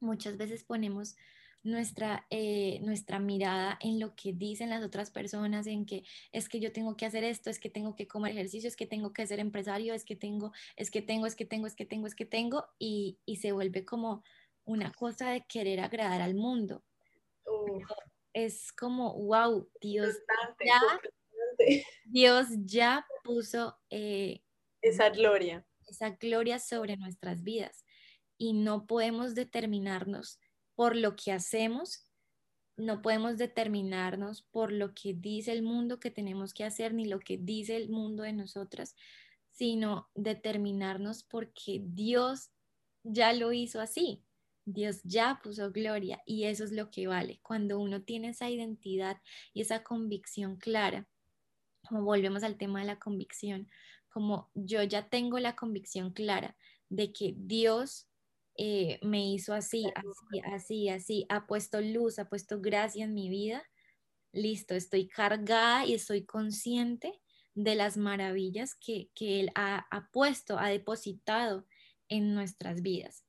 muchas 0.00 0.36
veces 0.36 0.64
ponemos 0.64 1.16
nuestra, 1.64 2.26
eh, 2.30 2.78
nuestra 2.82 3.18
mirada 3.18 3.78
en 3.80 3.98
lo 3.98 4.14
que 4.14 4.32
dicen 4.32 4.70
las 4.70 4.84
otras 4.84 5.10
personas, 5.10 5.66
en 5.66 5.86
que 5.86 6.04
es 6.30 6.48
que 6.48 6.60
yo 6.60 6.72
tengo 6.72 6.96
que 6.96 7.06
hacer 7.06 7.24
esto, 7.24 7.50
es 7.50 7.58
que 7.58 7.70
tengo 7.70 7.96
que 7.96 8.06
comer 8.06 8.32
ejercicio, 8.32 8.68
es 8.68 8.76
que 8.76 8.86
tengo 8.86 9.12
que 9.12 9.26
ser 9.26 9.40
empresario, 9.40 9.94
es 9.94 10.04
que 10.04 10.14
tengo, 10.14 10.52
es 10.76 10.90
que 10.90 11.02
tengo, 11.02 11.26
es 11.26 11.34
que 11.34 11.44
tengo, 11.44 11.66
es 11.66 11.74
que 11.74 11.86
tengo, 11.86 12.06
es 12.06 12.14
que 12.14 12.26
tengo, 12.26 12.66
y, 12.78 13.18
y 13.26 13.36
se 13.36 13.50
vuelve 13.50 13.84
como 13.84 14.22
una 14.64 14.92
cosa 14.92 15.30
de 15.30 15.44
querer 15.46 15.80
agradar 15.80 16.22
al 16.22 16.34
mundo 16.34 16.84
es 18.34 18.72
como, 18.72 19.14
wow, 19.14 19.68
Dios 19.80 20.16
ya, 20.64 20.80
Dios 22.04 22.46
ya 22.64 23.06
puso 23.22 23.78
eh, 23.90 24.42
esa 24.82 25.08
gloria. 25.10 25.64
Esa 25.86 26.10
gloria 26.10 26.58
sobre 26.58 26.96
nuestras 26.96 27.42
vidas. 27.42 27.84
Y 28.36 28.52
no 28.52 28.86
podemos 28.86 29.34
determinarnos 29.34 30.40
por 30.74 30.96
lo 30.96 31.16
que 31.16 31.32
hacemos, 31.32 32.06
no 32.76 33.02
podemos 33.02 33.36
determinarnos 33.36 34.42
por 34.42 34.72
lo 34.72 34.94
que 34.94 35.14
dice 35.14 35.52
el 35.52 35.62
mundo 35.62 36.00
que 36.00 36.10
tenemos 36.10 36.52
que 36.52 36.64
hacer, 36.64 36.92
ni 36.92 37.04
lo 37.04 37.20
que 37.20 37.38
dice 37.38 37.76
el 37.76 37.88
mundo 37.88 38.24
de 38.24 38.32
nosotras, 38.32 38.96
sino 39.50 40.08
determinarnos 40.14 41.22
porque 41.22 41.80
Dios 41.84 42.50
ya 43.04 43.32
lo 43.32 43.52
hizo 43.52 43.80
así. 43.80 44.24
Dios 44.66 45.02
ya 45.04 45.40
puso 45.42 45.70
gloria 45.70 46.22
y 46.24 46.44
eso 46.44 46.64
es 46.64 46.72
lo 46.72 46.90
que 46.90 47.06
vale. 47.06 47.38
Cuando 47.42 47.78
uno 47.78 48.02
tiene 48.02 48.30
esa 48.30 48.50
identidad 48.50 49.20
y 49.52 49.60
esa 49.60 49.82
convicción 49.82 50.56
clara, 50.56 51.06
como 51.86 52.02
volvemos 52.02 52.42
al 52.42 52.56
tema 52.56 52.80
de 52.80 52.86
la 52.86 52.98
convicción, 52.98 53.68
como 54.08 54.50
yo 54.54 54.82
ya 54.82 55.08
tengo 55.08 55.38
la 55.38 55.54
convicción 55.54 56.12
clara 56.12 56.56
de 56.88 57.12
que 57.12 57.34
Dios 57.36 58.08
eh, 58.56 58.98
me 59.02 59.26
hizo 59.26 59.52
así, 59.52 59.84
así, 59.94 60.40
así, 60.44 60.88
así, 60.88 61.26
ha 61.28 61.46
puesto 61.46 61.80
luz, 61.80 62.18
ha 62.18 62.28
puesto 62.28 62.60
gracia 62.60 63.04
en 63.04 63.14
mi 63.14 63.28
vida, 63.28 63.62
listo, 64.32 64.74
estoy 64.74 65.08
cargada 65.08 65.86
y 65.86 65.94
estoy 65.94 66.24
consciente 66.24 67.20
de 67.54 67.74
las 67.74 67.96
maravillas 67.96 68.74
que, 68.74 69.10
Él 69.20 69.50
ha, 69.54 69.86
ha 69.90 70.10
puesto, 70.10 70.58
ha 70.58 70.68
depositado 70.68 71.66
en 72.08 72.34
nuestras 72.34 72.82
vidas. 72.82 73.24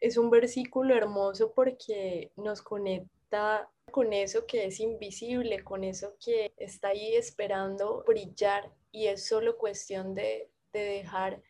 Es 0.00 0.16
un 0.16 0.30
versículo 0.30 0.94
hermoso 0.94 1.52
porque 1.54 2.32
nos 2.36 2.60
conecta 2.62 3.70
con 3.90 4.12
eso 4.12 4.46
que 4.46 4.66
es 4.66 4.80
invisible, 4.80 5.62
con 5.62 5.84
eso 5.84 6.16
que 6.24 6.52
está 6.56 6.88
ahí 6.88 7.14
esperando 7.14 8.02
brillar 8.06 8.72
y 8.90 9.06
es 9.06 9.26
solo 9.26 9.56
cuestión 9.56 10.14
de, 10.14 10.50
dejar, 10.72 11.42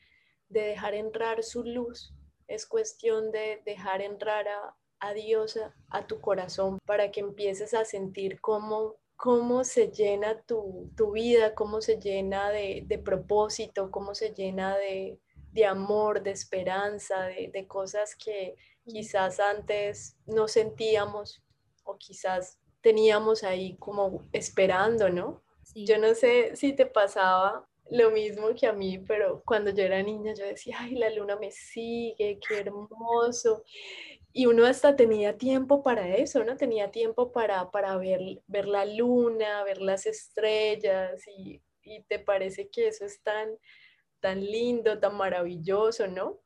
de 0.48 0.60
dejar 0.60 0.94
entrar 0.94 1.42
su 1.42 1.64
luz, 1.64 2.12
es 2.54 2.66
cuestión 2.66 3.30
de 3.32 3.62
dejar 3.64 4.02
entrar 4.02 4.46
a, 4.48 5.14
Dios 5.14 5.58
a, 5.88 6.06
tu 6.06 6.20
corazón 6.20 6.78
para 6.86 7.10
que 7.10 7.20
empieces 7.20 7.74
a 7.74 7.84
sentir 7.84 8.40
cómo, 8.40 8.96
cómo 9.16 9.64
se 9.64 9.88
llena 9.88 10.40
tu, 10.42 10.90
vida, 11.12 11.54
cómo 11.54 11.80
se 11.80 11.98
llena 11.98 12.50
de, 12.50 12.84
de 12.86 12.98
propósito, 12.98 13.90
cómo 13.90 14.14
se 14.14 14.32
llena 14.32 14.76
de, 14.76 15.18
de 15.52 15.66
amor, 15.66 16.22
de 16.22 16.30
esperanza, 16.30 17.22
de, 17.24 17.66
cosas 17.68 18.16
que 18.16 18.56
quizás 18.84 19.38
antes 19.38 20.16
no 20.26 20.48
sentíamos 20.48 21.42
o 21.84 21.96
quizás 21.96 22.58
teníamos 22.80 23.44
ahí 23.44 23.76
como 23.76 24.24
esperando, 24.32 25.08
¿no? 25.10 25.42
Yo 25.74 25.98
no 25.98 26.14
sé 26.14 26.56
si 26.56 26.72
te 26.72 26.86
pasaba 26.86 27.68
lo 27.92 28.10
mismo 28.10 28.54
que 28.58 28.66
a 28.66 28.72
mí, 28.72 28.98
pero 28.98 29.42
cuando 29.44 29.70
yo 29.70 29.82
era 29.84 30.02
niña 30.02 30.32
yo 30.34 30.46
decía, 30.46 30.76
ay, 30.80 30.94
la 30.94 31.10
luna 31.10 31.36
me 31.36 31.50
sigue, 31.50 32.38
qué 32.46 32.58
hermoso. 32.60 33.64
Y 34.32 34.46
uno 34.46 34.64
hasta 34.64 34.96
tenía 34.96 35.36
tiempo 35.36 35.82
para 35.82 36.16
eso, 36.16 36.42
¿no? 36.42 36.56
Tenía 36.56 36.90
tiempo 36.90 37.32
para, 37.32 37.70
para 37.70 37.96
ver, 37.98 38.20
ver 38.46 38.66
la 38.66 38.86
luna, 38.86 39.62
ver 39.64 39.82
las 39.82 40.06
estrellas 40.06 41.22
y, 41.28 41.60
y 41.82 42.02
te 42.04 42.18
parece 42.18 42.70
que 42.70 42.88
eso 42.88 43.04
es 43.04 43.22
tan, 43.22 43.50
tan 44.20 44.40
lindo, 44.40 44.98
tan 44.98 45.14
maravilloso, 45.14 46.08
¿no? 46.08 46.40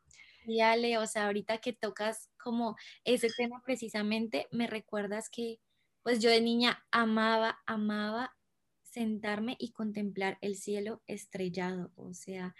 Y 0.46 0.60
Ale, 0.60 0.98
o 0.98 1.06
sea, 1.06 1.26
ahorita 1.26 1.58
que 1.58 1.72
tocas 1.72 2.28
como 2.42 2.76
ese 3.04 3.28
tema 3.36 3.62
precisamente, 3.64 4.48
me 4.50 4.66
recuerdas 4.66 5.28
que 5.30 5.60
pues 6.02 6.20
yo 6.20 6.30
de 6.30 6.40
niña 6.40 6.86
amaba, 6.92 7.58
amaba 7.66 8.35
sentarme 8.96 9.56
y 9.58 9.72
contemplar 9.72 10.38
el 10.40 10.56
cielo 10.56 11.02
estrellado. 11.06 11.92
O 11.96 12.14
sea, 12.14 12.54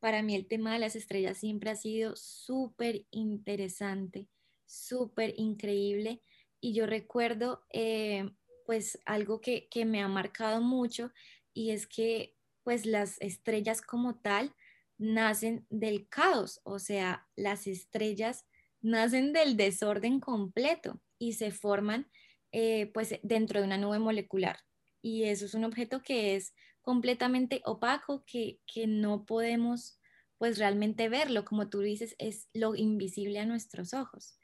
para 0.00 0.20
mí 0.20 0.34
el 0.34 0.48
tema 0.48 0.72
de 0.72 0.80
las 0.80 0.96
estrellas 0.96 1.38
siempre 1.38 1.70
ha 1.70 1.76
sido 1.76 2.16
súper 2.16 3.06
interesante, 3.12 4.26
súper 4.66 5.32
increíble. 5.36 6.22
Y 6.60 6.74
yo 6.74 6.86
recuerdo 6.86 7.62
eh, 7.72 8.28
pues 8.66 8.98
algo 9.06 9.40
que, 9.40 9.68
que 9.70 9.84
me 9.84 10.02
ha 10.02 10.08
marcado 10.08 10.60
mucho 10.60 11.12
y 11.54 11.70
es 11.70 11.86
que 11.86 12.34
pues 12.64 12.84
las 12.84 13.20
estrellas 13.20 13.80
como 13.80 14.18
tal 14.18 14.52
nacen 14.98 15.66
del 15.70 16.08
caos, 16.08 16.60
o 16.64 16.80
sea, 16.80 17.28
las 17.36 17.68
estrellas 17.68 18.44
nacen 18.80 19.32
del 19.32 19.56
desorden 19.56 20.18
completo 20.18 21.00
y 21.16 21.34
se 21.34 21.52
forman 21.52 22.10
eh, 22.50 22.90
pues 22.92 23.20
dentro 23.22 23.60
de 23.60 23.66
una 23.66 23.78
nube 23.78 24.00
molecular. 24.00 24.58
Y 25.02 25.24
eso 25.24 25.46
es 25.46 25.54
un 25.54 25.64
objeto 25.64 26.02
que 26.02 26.36
es 26.36 26.54
completamente 26.82 27.62
opaco, 27.64 28.24
que, 28.26 28.60
que 28.66 28.86
no 28.86 29.24
podemos 29.24 29.98
pues 30.38 30.58
realmente 30.58 31.08
verlo, 31.08 31.44
como 31.44 31.68
tú 31.68 31.80
dices, 31.80 32.16
es 32.18 32.48
lo 32.54 32.74
invisible 32.74 33.38
a 33.40 33.46
nuestros 33.46 33.92
ojos. 33.92 34.38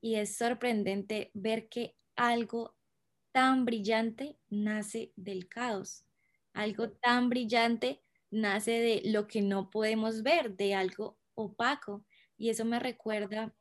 Y 0.00 0.14
es 0.16 0.36
sorprendente 0.36 1.30
ver 1.34 1.68
que 1.68 1.96
algo 2.16 2.76
tan 3.32 3.64
brillante 3.64 4.38
nace 4.48 5.12
del 5.16 5.48
caos 5.48 6.08
algo 6.58 6.90
tan 6.90 7.28
brillante 7.28 8.02
nace 8.30 8.72
de 8.72 9.02
lo 9.04 9.28
que 9.28 9.42
no 9.42 9.70
podemos 9.70 10.22
ver, 10.24 10.56
de 10.56 10.74
algo 10.74 11.18
opaco. 11.34 12.04
Y 12.36 12.50
eso 12.50 12.64
me 12.64 12.80
recuerda 12.80 13.54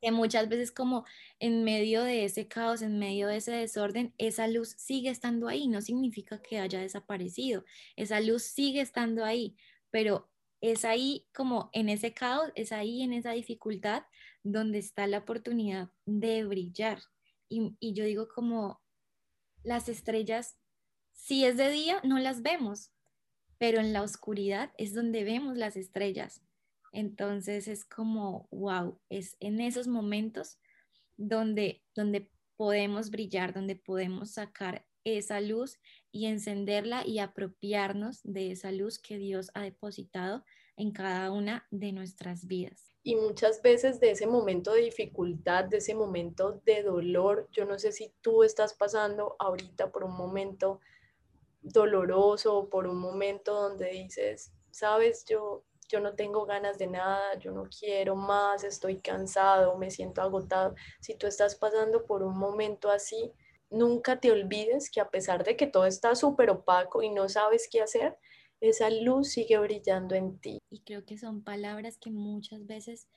que 0.00 0.12
muchas 0.12 0.48
veces 0.48 0.72
como 0.72 1.04
en 1.38 1.64
medio 1.64 2.02
de 2.02 2.24
ese 2.24 2.48
caos, 2.48 2.82
en 2.82 2.98
medio 2.98 3.28
de 3.28 3.36
ese 3.36 3.52
desorden, 3.52 4.14
esa 4.18 4.48
luz 4.48 4.74
sigue 4.78 5.10
estando 5.10 5.48
ahí, 5.48 5.68
no 5.68 5.80
significa 5.80 6.40
que 6.42 6.58
haya 6.58 6.80
desaparecido, 6.80 7.64
esa 7.96 8.20
luz 8.20 8.42
sigue 8.42 8.80
estando 8.80 9.24
ahí, 9.24 9.56
pero 9.90 10.30
es 10.60 10.84
ahí 10.84 11.26
como 11.34 11.70
en 11.72 11.88
ese 11.88 12.14
caos, 12.14 12.50
es 12.54 12.72
ahí 12.72 13.02
en 13.02 13.12
esa 13.12 13.32
dificultad 13.32 14.04
donde 14.42 14.78
está 14.78 15.06
la 15.06 15.18
oportunidad 15.18 15.90
de 16.04 16.44
brillar. 16.44 17.00
Y, 17.48 17.76
y 17.80 17.94
yo 17.94 18.04
digo 18.04 18.28
como 18.28 18.80
las 19.62 19.88
estrellas, 19.88 20.58
si 21.12 21.44
es 21.44 21.56
de 21.56 21.70
día, 21.70 22.00
no 22.04 22.18
las 22.18 22.42
vemos, 22.42 22.90
pero 23.58 23.80
en 23.80 23.92
la 23.92 24.02
oscuridad 24.02 24.72
es 24.78 24.94
donde 24.94 25.24
vemos 25.24 25.56
las 25.56 25.76
estrellas. 25.76 26.42
Entonces 26.92 27.68
es 27.68 27.84
como, 27.84 28.48
wow, 28.50 29.00
es 29.08 29.36
en 29.40 29.60
esos 29.60 29.86
momentos 29.86 30.58
donde, 31.16 31.82
donde 31.94 32.30
podemos 32.56 33.10
brillar, 33.10 33.52
donde 33.52 33.76
podemos 33.76 34.32
sacar 34.32 34.86
esa 35.04 35.40
luz 35.40 35.78
y 36.10 36.26
encenderla 36.26 37.06
y 37.06 37.18
apropiarnos 37.18 38.20
de 38.24 38.50
esa 38.50 38.72
luz 38.72 38.98
que 38.98 39.18
Dios 39.18 39.50
ha 39.54 39.62
depositado 39.62 40.44
en 40.76 40.92
cada 40.92 41.32
una 41.32 41.66
de 41.70 41.92
nuestras 41.92 42.46
vidas. 42.46 42.92
Y 43.02 43.16
muchas 43.16 43.62
veces 43.62 44.00
de 44.00 44.10
ese 44.10 44.26
momento 44.26 44.72
de 44.72 44.82
dificultad, 44.82 45.64
de 45.64 45.78
ese 45.78 45.94
momento 45.94 46.60
de 46.64 46.82
dolor, 46.82 47.48
yo 47.52 47.64
no 47.64 47.78
sé 47.78 47.92
si 47.92 48.12
tú 48.20 48.42
estás 48.42 48.74
pasando 48.74 49.36
ahorita 49.38 49.90
por 49.90 50.04
un 50.04 50.16
momento 50.16 50.80
doloroso, 51.62 52.68
por 52.68 52.86
un 52.86 52.98
momento 52.98 53.54
donde 53.54 53.90
dices, 53.90 54.52
sabes, 54.70 55.24
yo, 55.24 55.64
yo 55.88 56.00
no 56.00 56.14
tengo 56.14 56.44
ganas 56.44 56.78
de 56.78 56.86
nada, 56.86 57.38
yo 57.38 57.52
no 57.52 57.64
quiero 57.64 58.14
más, 58.14 58.62
estoy 58.64 59.00
cansado, 59.00 59.76
me 59.78 59.90
siento 59.90 60.20
agotado. 60.20 60.74
Si 61.00 61.14
tú 61.14 61.26
estás 61.26 61.54
pasando 61.54 62.04
por 62.04 62.22
un 62.22 62.38
momento 62.38 62.90
así, 62.90 63.32
nunca 63.70 64.20
te 64.20 64.30
olvides 64.30 64.90
que 64.90 65.00
a 65.00 65.10
pesar 65.10 65.44
de 65.44 65.56
que 65.56 65.66
todo 65.66 65.86
está 65.86 66.14
súper 66.14 66.50
opaco 66.50 67.02
y 67.02 67.10
no 67.10 67.28
sabes 67.28 67.68
qué 67.70 67.80
hacer, 67.80 68.18
esa 68.60 68.90
luz 68.90 69.30
sigue 69.30 69.58
brillando 69.58 70.14
en 70.14 70.38
ti. 70.38 70.58
Y 70.70 70.80
creo 70.80 71.04
que 71.04 71.18
son 71.18 71.42
palabras 71.42 71.96
que 71.98 72.10
muchas 72.10 72.66
veces 72.66 73.08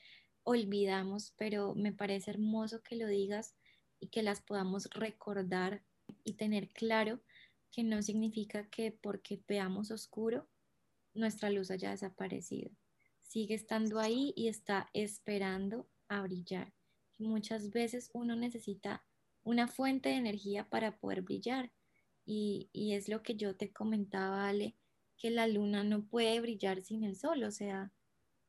olvidamos, 0.43 1.34
pero 1.38 1.75
me 1.75 1.91
parece 1.91 2.31
hermoso 2.31 2.81
que 2.81 2.95
lo 2.95 3.07
digas 3.07 3.55
y 3.99 4.07
que 4.07 4.23
las 4.23 4.41
podamos 4.41 4.89
recordar 4.91 5.84
y 6.23 6.34
tener 6.34 6.69
claro 6.69 7.19
que 7.71 7.84
no 7.84 8.01
significa 8.01 8.69
que 8.69 8.91
porque 8.91 9.41
veamos 9.47 9.91
oscuro, 9.91 10.47
nuestra 11.13 11.50
luz 11.50 11.71
haya 11.71 11.91
desaparecido. 11.91 12.71
Sigue 13.21 13.56
estando 13.56 14.00
ahí 14.00 14.34
y 14.36 14.47
está 14.47 14.89
esperando 14.93 15.89
a 16.08 16.21
brillar. 16.21 16.74
muchas 17.17 17.69
veces 17.69 18.10
uno 18.13 18.36
necesita 18.36 19.06
una 19.43 19.67
fuente 19.67 20.10
de 20.10 20.15
energía 20.15 20.67
para 20.69 20.97
poder 20.97 21.21
brillar. 21.21 21.71
Y, 22.26 22.69
es 22.74 23.10
lo 23.10 23.24
que 23.24 23.36
yo 23.36 23.56
te 23.56 23.71
comentaba, 23.71 24.47
Ale, 24.47 24.76
que 25.17 25.32
la 25.32 25.47
luna 25.47 25.84
no 25.84 26.06
puede 26.08 26.39
brillar 26.39 26.84
sin 26.84 27.04
el 27.04 27.15
sol. 27.15 27.43
O 27.43 27.52
sea, 27.52 27.91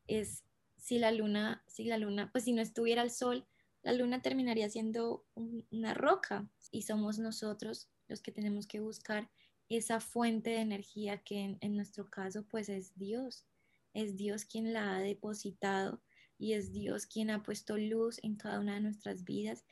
es 0.07 0.45
si 0.77 0.99
la 0.99 1.13
luna, 1.13 1.65
si 1.67 1.85
la 1.85 1.99
luna, 1.99 2.31
pues 2.33 2.45
si 2.45 2.53
no 2.53 2.63
estuviera 2.63 3.03
el 3.03 3.11
sol, 3.11 3.47
la 3.83 3.93
luna 3.93 4.23
terminaría 4.23 4.69
siendo 4.69 5.27
una 5.35 5.95
roca. 5.95 6.49
Y 6.71 6.83
somos 6.83 7.19
nosotros 7.19 7.89
los 8.09 8.21
que 8.21 8.33
tenemos 8.33 8.67
que 8.67 8.81
buscar 8.81 9.31
esa 9.77 10.01
fuente 10.01 10.51
de 10.51 10.61
energía 10.61 11.19
que 11.19 11.57
en, 11.61 11.77
nuestro 11.77 12.09
caso, 12.11 12.45
pues 12.49 12.69
es 12.69 12.97
Dios. 12.97 13.47
Es 13.95 14.17
Dios 14.17 14.45
quien 14.45 14.73
la 14.73 14.97
ha 14.97 15.01
depositado 15.01 16.01
y 16.39 16.55
es 16.55 16.73
Dios 16.73 17.07
quien 17.07 17.31
ha 17.31 17.43
puesto 17.43 17.77
luz 17.77 18.19
en 18.23 18.37
cada 18.37 18.59
una 18.59 18.75
de 18.75 18.81
nuestras 18.81 19.25
vidas 19.25 19.65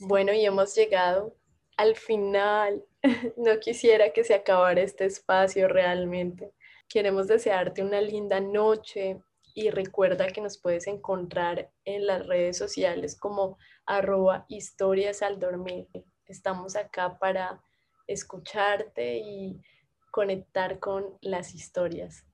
bueno, 0.00 0.32
y 0.32 0.44
hemos 0.44 0.74
llegado 0.74 1.36
al 1.76 1.96
final. 1.96 2.84
No 3.36 3.58
quisiera 3.60 4.12
que 4.12 4.24
se 4.24 4.34
acabara 4.34 4.80
este 4.80 5.04
espacio 5.04 5.68
realmente. 5.68 6.52
Queremos 6.88 7.26
desearte 7.26 7.82
una 7.82 8.00
linda 8.00 8.40
noche 8.40 9.20
y 9.54 9.70
recuerda 9.70 10.28
que 10.28 10.40
nos 10.40 10.58
puedes 10.58 10.86
encontrar 10.86 11.70
en 11.84 12.06
las 12.06 12.26
redes 12.26 12.58
sociales 12.58 13.18
como 13.18 13.58
arroba 13.86 14.44
historias 14.48 15.22
al 15.22 15.38
dormir. 15.38 15.88
Estamos 16.26 16.76
acá 16.76 17.18
para 17.18 17.62
escucharte 18.08 19.18
y 19.18 19.62
conectar 20.10 20.80
con 20.80 21.16
las 21.20 21.54
historias. 21.54 22.24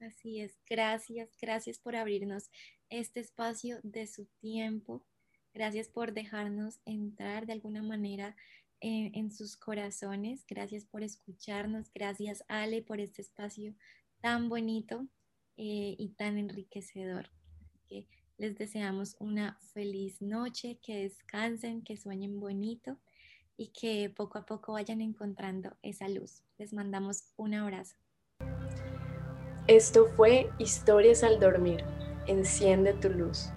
Así 0.00 0.40
es, 0.40 0.58
gracias, 0.68 1.28
gracias 1.40 1.78
por 1.78 1.96
abrirnos 1.96 2.50
este 2.88 3.20
espacio 3.20 3.78
de 3.82 4.06
su 4.06 4.26
tiempo 4.40 5.04
Gracias 5.54 5.88
por 5.88 6.12
dejarnos 6.12 6.80
entrar 6.84 7.46
de 7.46 7.52
alguna 7.52 7.80
manera 7.80 8.34
en, 8.80 9.30
sus 9.30 9.56
corazones. 9.56 10.44
Gracias 10.48 10.84
por 10.84 11.04
escucharnos. 11.04 11.92
Gracias, 11.94 12.44
Ale, 12.48 12.82
por 12.82 13.00
este 13.00 13.22
espacio 13.22 13.72
tan 14.20 14.48
bonito 14.48 15.06
eh, 15.56 15.94
y 15.96 16.08
tan 16.16 16.38
enriquecedor. 16.38 17.30
que 17.88 18.08
les 18.36 18.58
deseamos 18.58 19.14
una 19.20 19.56
feliz 19.72 20.20
noche, 20.20 20.80
que 20.82 21.04
descansen, 21.04 21.82
que 21.82 21.96
sueñen 21.96 22.40
bonito 22.40 22.98
y 23.56 23.68
que 23.68 24.12
poco 24.14 24.38
a 24.38 24.46
poco 24.46 24.72
vayan 24.72 25.00
encontrando 25.00 25.76
esa 25.82 26.08
luz. 26.08 26.42
Les 26.58 26.72
mandamos 26.72 27.24
un 27.36 27.54
abrazo. 27.54 27.96
Esto 29.66 30.06
fue 30.16 30.50
Historias 30.58 31.24
al 31.24 31.40
Dormir. 31.40 31.84
Enciende 32.26 32.92
tu 32.92 33.08
luz. 33.08 33.53